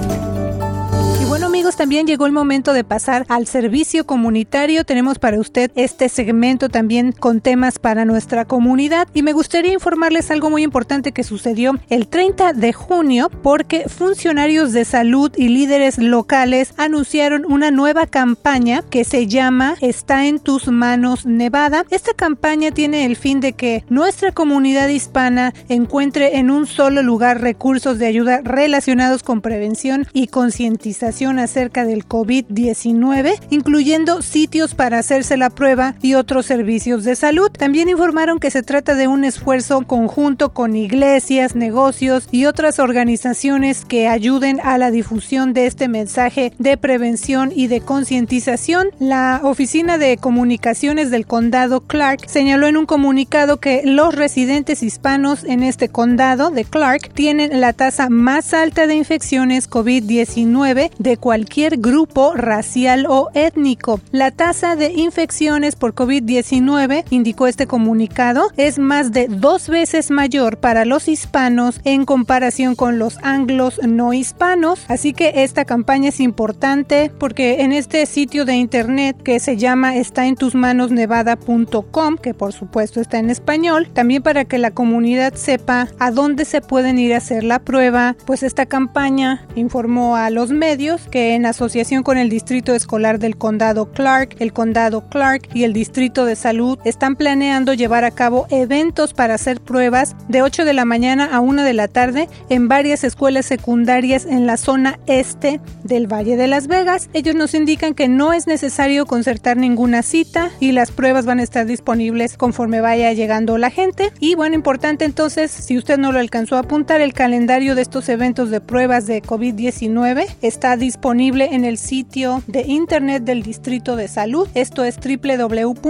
también 1.76 2.06
llegó 2.06 2.26
el 2.26 2.32
momento 2.32 2.72
de 2.72 2.84
pasar 2.84 3.26
al 3.28 3.46
servicio 3.46 4.06
comunitario. 4.06 4.84
Tenemos 4.84 5.18
para 5.18 5.38
usted 5.38 5.70
este 5.74 6.08
segmento 6.08 6.68
también 6.68 7.12
con 7.12 7.40
temas 7.40 7.78
para 7.78 8.04
nuestra 8.04 8.44
comunidad 8.44 9.08
y 9.14 9.22
me 9.22 9.32
gustaría 9.32 9.72
informarles 9.72 10.30
algo 10.30 10.50
muy 10.50 10.62
importante 10.62 11.12
que 11.12 11.24
sucedió 11.24 11.78
el 11.88 12.08
30 12.08 12.52
de 12.52 12.72
junio 12.72 13.30
porque 13.42 13.88
funcionarios 13.88 14.72
de 14.72 14.84
salud 14.84 15.32
y 15.36 15.48
líderes 15.48 15.98
locales 15.98 16.74
anunciaron 16.76 17.44
una 17.46 17.70
nueva 17.70 18.06
campaña 18.06 18.82
que 18.88 19.04
se 19.04 19.26
llama 19.26 19.76
Está 19.80 20.26
en 20.26 20.38
tus 20.38 20.68
manos 20.68 21.26
Nevada. 21.26 21.84
Esta 21.90 22.14
campaña 22.14 22.70
tiene 22.70 23.04
el 23.04 23.16
fin 23.16 23.40
de 23.40 23.52
que 23.52 23.84
nuestra 23.88 24.32
comunidad 24.32 24.88
hispana 24.88 25.52
encuentre 25.68 26.38
en 26.38 26.50
un 26.50 26.66
solo 26.66 27.02
lugar 27.02 27.40
recursos 27.40 27.98
de 27.98 28.06
ayuda 28.06 28.40
relacionados 28.42 29.22
con 29.22 29.40
prevención 29.40 30.06
y 30.12 30.28
concientización 30.28 31.38
del 31.58 32.06
COVID-19, 32.06 33.40
incluyendo 33.50 34.22
sitios 34.22 34.76
para 34.76 35.00
hacerse 35.00 35.36
la 35.36 35.50
prueba 35.50 35.96
y 36.00 36.14
otros 36.14 36.46
servicios 36.46 37.02
de 37.02 37.16
salud. 37.16 37.50
También 37.50 37.88
informaron 37.88 38.38
que 38.38 38.52
se 38.52 38.62
trata 38.62 38.94
de 38.94 39.08
un 39.08 39.24
esfuerzo 39.24 39.82
conjunto 39.82 40.52
con 40.52 40.76
iglesias, 40.76 41.56
negocios 41.56 42.28
y 42.30 42.46
otras 42.46 42.78
organizaciones 42.78 43.84
que 43.84 44.06
ayuden 44.06 44.60
a 44.62 44.78
la 44.78 44.92
difusión 44.92 45.52
de 45.52 45.66
este 45.66 45.88
mensaje 45.88 46.52
de 46.58 46.76
prevención 46.76 47.50
y 47.52 47.66
de 47.66 47.80
concientización. 47.80 48.90
La 49.00 49.40
Oficina 49.42 49.98
de 49.98 50.16
Comunicaciones 50.16 51.10
del 51.10 51.26
Condado 51.26 51.80
Clark 51.80 52.28
señaló 52.28 52.68
en 52.68 52.76
un 52.76 52.86
comunicado 52.86 53.58
que 53.58 53.82
los 53.84 54.14
residentes 54.14 54.84
hispanos 54.84 55.42
en 55.42 55.64
este 55.64 55.88
condado 55.88 56.50
de 56.50 56.64
Clark 56.64 57.10
tienen 57.14 57.60
la 57.60 57.72
tasa 57.72 58.08
más 58.08 58.54
alta 58.54 58.86
de 58.86 58.94
infecciones 58.94 59.68
COVID-19 59.68 60.90
de 60.98 61.16
cualquier 61.16 61.47
grupo 61.78 62.34
racial 62.34 63.06
o 63.08 63.30
étnico. 63.34 64.00
La 64.12 64.30
tasa 64.30 64.76
de 64.76 64.92
infecciones 64.92 65.76
por 65.76 65.94
COVID-19, 65.94 67.04
indicó 67.10 67.46
este 67.46 67.66
comunicado, 67.66 68.48
es 68.56 68.78
más 68.78 69.12
de 69.12 69.26
dos 69.28 69.68
veces 69.68 70.10
mayor 70.10 70.58
para 70.58 70.84
los 70.84 71.08
hispanos 71.08 71.80
en 71.84 72.04
comparación 72.04 72.74
con 72.74 72.98
los 72.98 73.18
anglos 73.22 73.80
no 73.86 74.12
hispanos. 74.12 74.84
Así 74.88 75.12
que 75.12 75.42
esta 75.42 75.64
campaña 75.64 76.10
es 76.10 76.20
importante 76.20 77.10
porque 77.18 77.62
en 77.62 77.72
este 77.72 78.06
sitio 78.06 78.44
de 78.44 78.54
internet 78.54 79.16
que 79.22 79.40
se 79.40 79.56
llama 79.56 79.96
está 79.96 80.26
en 80.26 80.36
tus 80.36 80.54
manos 80.54 80.90
nevada.com, 80.90 82.16
que 82.16 82.34
por 82.34 82.52
supuesto 82.52 83.00
está 83.00 83.18
en 83.18 83.30
español, 83.30 83.88
también 83.92 84.22
para 84.22 84.44
que 84.44 84.58
la 84.58 84.70
comunidad 84.70 85.34
sepa 85.34 85.88
a 85.98 86.10
dónde 86.10 86.44
se 86.44 86.60
pueden 86.60 86.98
ir 86.98 87.14
a 87.14 87.18
hacer 87.18 87.42
la 87.42 87.58
prueba, 87.58 88.16
pues 88.26 88.42
esta 88.42 88.66
campaña 88.66 89.46
informó 89.54 90.16
a 90.16 90.30
los 90.30 90.50
medios 90.50 91.08
que 91.08 91.37
en 91.38 91.46
asociación 91.46 92.02
con 92.02 92.18
el 92.18 92.28
Distrito 92.28 92.74
Escolar 92.74 93.20
del 93.20 93.38
Condado 93.38 93.92
Clark, 93.92 94.34
el 94.40 94.52
Condado 94.52 95.08
Clark 95.08 95.48
y 95.54 95.62
el 95.62 95.72
Distrito 95.72 96.24
de 96.24 96.34
Salud 96.34 96.78
están 96.84 97.14
planeando 97.14 97.74
llevar 97.74 98.04
a 98.04 98.10
cabo 98.10 98.48
eventos 98.50 99.14
para 99.14 99.34
hacer 99.34 99.60
pruebas 99.60 100.16
de 100.28 100.42
8 100.42 100.64
de 100.64 100.72
la 100.72 100.84
mañana 100.84 101.28
a 101.32 101.38
1 101.38 101.62
de 101.62 101.74
la 101.74 101.86
tarde 101.86 102.28
en 102.48 102.66
varias 102.66 103.04
escuelas 103.04 103.46
secundarias 103.46 104.26
en 104.26 104.46
la 104.46 104.56
zona 104.56 104.98
este 105.06 105.60
del 105.84 106.12
Valle 106.12 106.36
de 106.36 106.48
Las 106.48 106.66
Vegas. 106.66 107.08
Ellos 107.12 107.36
nos 107.36 107.54
indican 107.54 107.94
que 107.94 108.08
no 108.08 108.32
es 108.32 108.48
necesario 108.48 109.06
concertar 109.06 109.56
ninguna 109.56 110.02
cita 110.02 110.50
y 110.58 110.72
las 110.72 110.90
pruebas 110.90 111.24
van 111.24 111.38
a 111.38 111.44
estar 111.44 111.66
disponibles 111.66 112.36
conforme 112.36 112.80
vaya 112.80 113.12
llegando 113.12 113.58
la 113.58 113.70
gente. 113.70 114.12
Y 114.18 114.34
bueno, 114.34 114.56
importante 114.56 115.04
entonces, 115.04 115.52
si 115.52 115.78
usted 115.78 115.98
no 115.98 116.10
lo 116.10 116.18
alcanzó 116.18 116.56
a 116.56 116.60
apuntar, 116.60 117.00
el 117.00 117.12
calendario 117.12 117.76
de 117.76 117.82
estos 117.82 118.08
eventos 118.08 118.50
de 118.50 118.60
pruebas 118.60 119.06
de 119.06 119.22
COVID-19 119.22 120.26
está 120.42 120.76
disponible 120.76 121.17
en 121.20 121.64
el 121.64 121.78
sitio 121.78 122.44
de 122.46 122.62
internet 122.62 123.24
del 123.24 123.42
Distrito 123.42 123.96
de 123.96 124.06
Salud. 124.06 124.46
Esto 124.54 124.84
es 124.84 124.96
www.snhd.info 124.96 125.88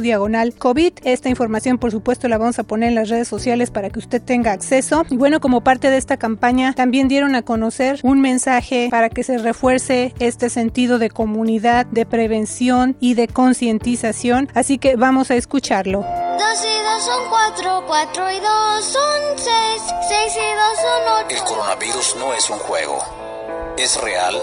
diagonal 0.00 0.54
COVID. 0.54 0.92
Esta 1.04 1.28
información, 1.28 1.78
por 1.78 1.92
supuesto, 1.92 2.26
la 2.26 2.38
vamos 2.38 2.58
a 2.58 2.64
poner 2.64 2.88
en 2.88 2.96
las 2.96 3.08
redes 3.08 3.28
sociales 3.28 3.70
para 3.70 3.90
que 3.90 4.00
usted 4.00 4.20
tenga 4.20 4.50
acceso. 4.50 5.04
Y 5.10 5.16
bueno, 5.16 5.40
como 5.40 5.60
parte 5.60 5.90
de 5.90 5.96
esta 5.96 6.16
campaña, 6.16 6.72
también 6.72 7.06
dieron 7.06 7.36
a 7.36 7.42
conocer 7.42 8.00
un 8.02 8.20
mensaje 8.20 8.88
para 8.90 9.10
que 9.10 9.22
se 9.22 9.38
refuerce 9.38 10.12
este 10.18 10.50
sentido 10.50 10.98
de 10.98 11.08
comunidad, 11.08 11.86
de 11.86 12.04
prevención 12.04 12.96
y 12.98 13.14
de 13.14 13.28
concientización. 13.28 14.48
Así 14.54 14.78
que 14.78 14.96
vamos 14.96 15.30
a 15.30 15.36
escucharlo. 15.36 16.04
Dos 16.40 16.64
y 16.64 16.82
dos 16.82 17.04
son 17.04 17.28
cuatro, 17.28 17.84
cuatro 17.86 18.30
y 18.30 18.40
dos 18.40 18.84
son 18.86 19.36
seis, 19.36 19.82
seis 20.08 20.36
y 20.36 20.54
dos 20.54 20.78
son 20.80 21.26
ocho. 21.26 21.36
El 21.36 21.44
coronavirus 21.44 22.16
no 22.16 22.32
es 22.32 22.48
un 22.48 22.58
juego, 22.60 22.98
es 23.76 24.00
real 24.00 24.42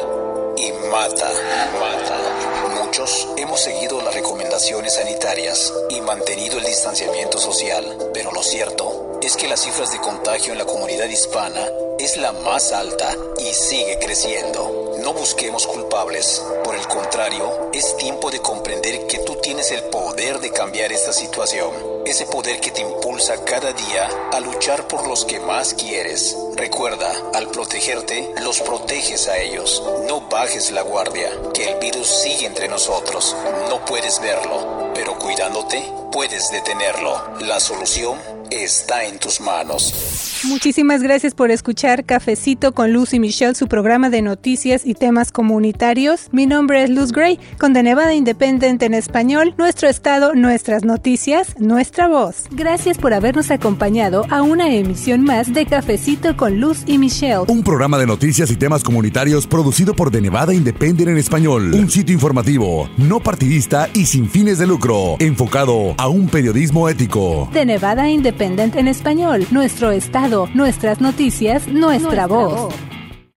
y 0.57 0.71
mata, 0.91 1.31
mata. 1.79 2.83
Muchos 2.83 3.27
hemos 3.35 3.59
seguido 3.59 3.99
las 4.03 4.13
recomendaciones 4.13 4.93
sanitarias 4.93 5.73
y 5.89 5.99
mantenido 6.01 6.59
el 6.59 6.65
distanciamiento 6.65 7.39
social, 7.39 8.11
pero 8.13 8.31
lo 8.31 8.43
cierto 8.43 9.17
es 9.23 9.35
que 9.35 9.47
las 9.47 9.61
cifras 9.61 9.91
de 9.91 9.97
contagio 9.97 10.51
en 10.53 10.59
la 10.59 10.65
comunidad 10.65 11.09
hispana 11.09 11.65
es 11.97 12.15
la 12.17 12.31
más 12.31 12.73
alta 12.73 13.11
y 13.39 13.51
sigue 13.55 13.97
creciendo. 13.97 14.86
No 14.99 15.13
busquemos 15.13 15.67
culpables, 15.67 16.43
por 16.63 16.75
el 16.75 16.87
contrario, 16.87 17.69
es 17.71 17.95
tiempo 17.97 18.31
de 18.31 18.39
comprender 18.39 19.05
que 19.07 19.19
tú 19.19 19.35
tienes 19.35 19.71
el 19.71 19.83
poder 19.83 20.39
de 20.39 20.49
cambiar 20.49 20.91
esta 20.91 21.13
situación, 21.13 21.71
ese 22.05 22.25
poder 22.25 22.59
que 22.59 22.71
te 22.71 22.81
impulsa 22.81 23.43
cada 23.43 23.73
día 23.73 24.09
a 24.31 24.39
luchar 24.39 24.87
por 24.87 25.07
los 25.07 25.25
que 25.25 25.39
más 25.39 25.73
quieres. 25.75 26.35
Recuerda, 26.55 27.11
al 27.33 27.49
protegerte, 27.49 28.33
los 28.41 28.59
proteges 28.61 29.27
a 29.27 29.37
ellos. 29.37 29.83
No 30.07 30.21
bajes 30.21 30.71
la 30.71 30.81
guardia, 30.81 31.29
que 31.53 31.69
el 31.69 31.79
virus 31.79 32.07
sigue 32.07 32.47
entre 32.47 32.67
nosotros. 32.67 33.35
No 33.69 33.85
puedes 33.85 34.19
verlo, 34.19 34.91
pero 34.95 35.17
cuidándote, 35.19 35.91
puedes 36.11 36.49
detenerlo. 36.51 37.21
La 37.41 37.59
solución 37.59 38.17
está 38.51 39.05
en 39.05 39.19
tus 39.19 39.41
manos. 39.41 40.41
Muchísimas 40.45 41.01
gracias 41.01 41.33
por 41.33 41.51
escuchar 41.51 42.05
Cafecito 42.05 42.71
con 42.73 42.93
Luz 42.93 43.13
y 43.13 43.19
Michelle, 43.19 43.55
su 43.55 43.67
programa 43.67 44.09
de 44.09 44.21
noticias 44.21 44.85
y 44.85 44.93
temas 44.93 45.31
comunitarios. 45.31 46.27
Mi 46.31 46.45
nombre 46.45 46.83
es 46.83 46.89
Luz 46.89 47.11
Gray, 47.11 47.39
con 47.59 47.73
The 47.73 47.83
Nevada 47.83 48.13
Independent 48.13 48.81
en 48.83 48.93
español, 48.93 49.53
nuestro 49.57 49.89
estado, 49.89 50.35
nuestras 50.35 50.83
noticias, 50.85 51.55
nuestra 51.59 52.07
voz. 52.07 52.45
Gracias 52.51 52.97
por 52.97 53.13
habernos 53.13 53.51
acompañado 53.51 54.25
a 54.29 54.41
una 54.41 54.73
emisión 54.73 55.23
más 55.23 55.53
de 55.53 55.65
Cafecito 55.65 56.37
con 56.37 56.59
Luz 56.59 56.83
y 56.85 56.97
Michelle. 56.97 57.45
Un 57.47 57.63
programa 57.63 57.97
de 57.97 58.05
noticias 58.05 58.49
y 58.51 58.55
temas 58.55 58.83
comunitarios 58.83 59.47
producido 59.47 59.95
por 59.95 60.11
The 60.11 60.21
Nevada 60.21 60.53
Independent 60.53 61.09
en 61.09 61.17
español. 61.17 61.73
Un 61.73 61.89
sitio 61.89 62.13
informativo, 62.13 62.89
no 62.97 63.19
partidista 63.19 63.89
y 63.93 64.05
sin 64.05 64.29
fines 64.29 64.59
de 64.59 64.67
lucro, 64.67 65.17
enfocado 65.19 65.95
a 65.97 66.07
un 66.07 66.27
periodismo 66.27 66.87
ético. 66.89 67.49
The 67.53 67.65
Nevada 67.65 68.09
Independent 68.09 68.75
en 68.75 68.87
español, 68.87 69.45
nuestro 69.51 69.91
estado, 69.91 70.47
nuestras 70.53 71.01
noticias, 71.01 71.67
nuestra, 71.67 72.27
voz. 72.27 72.73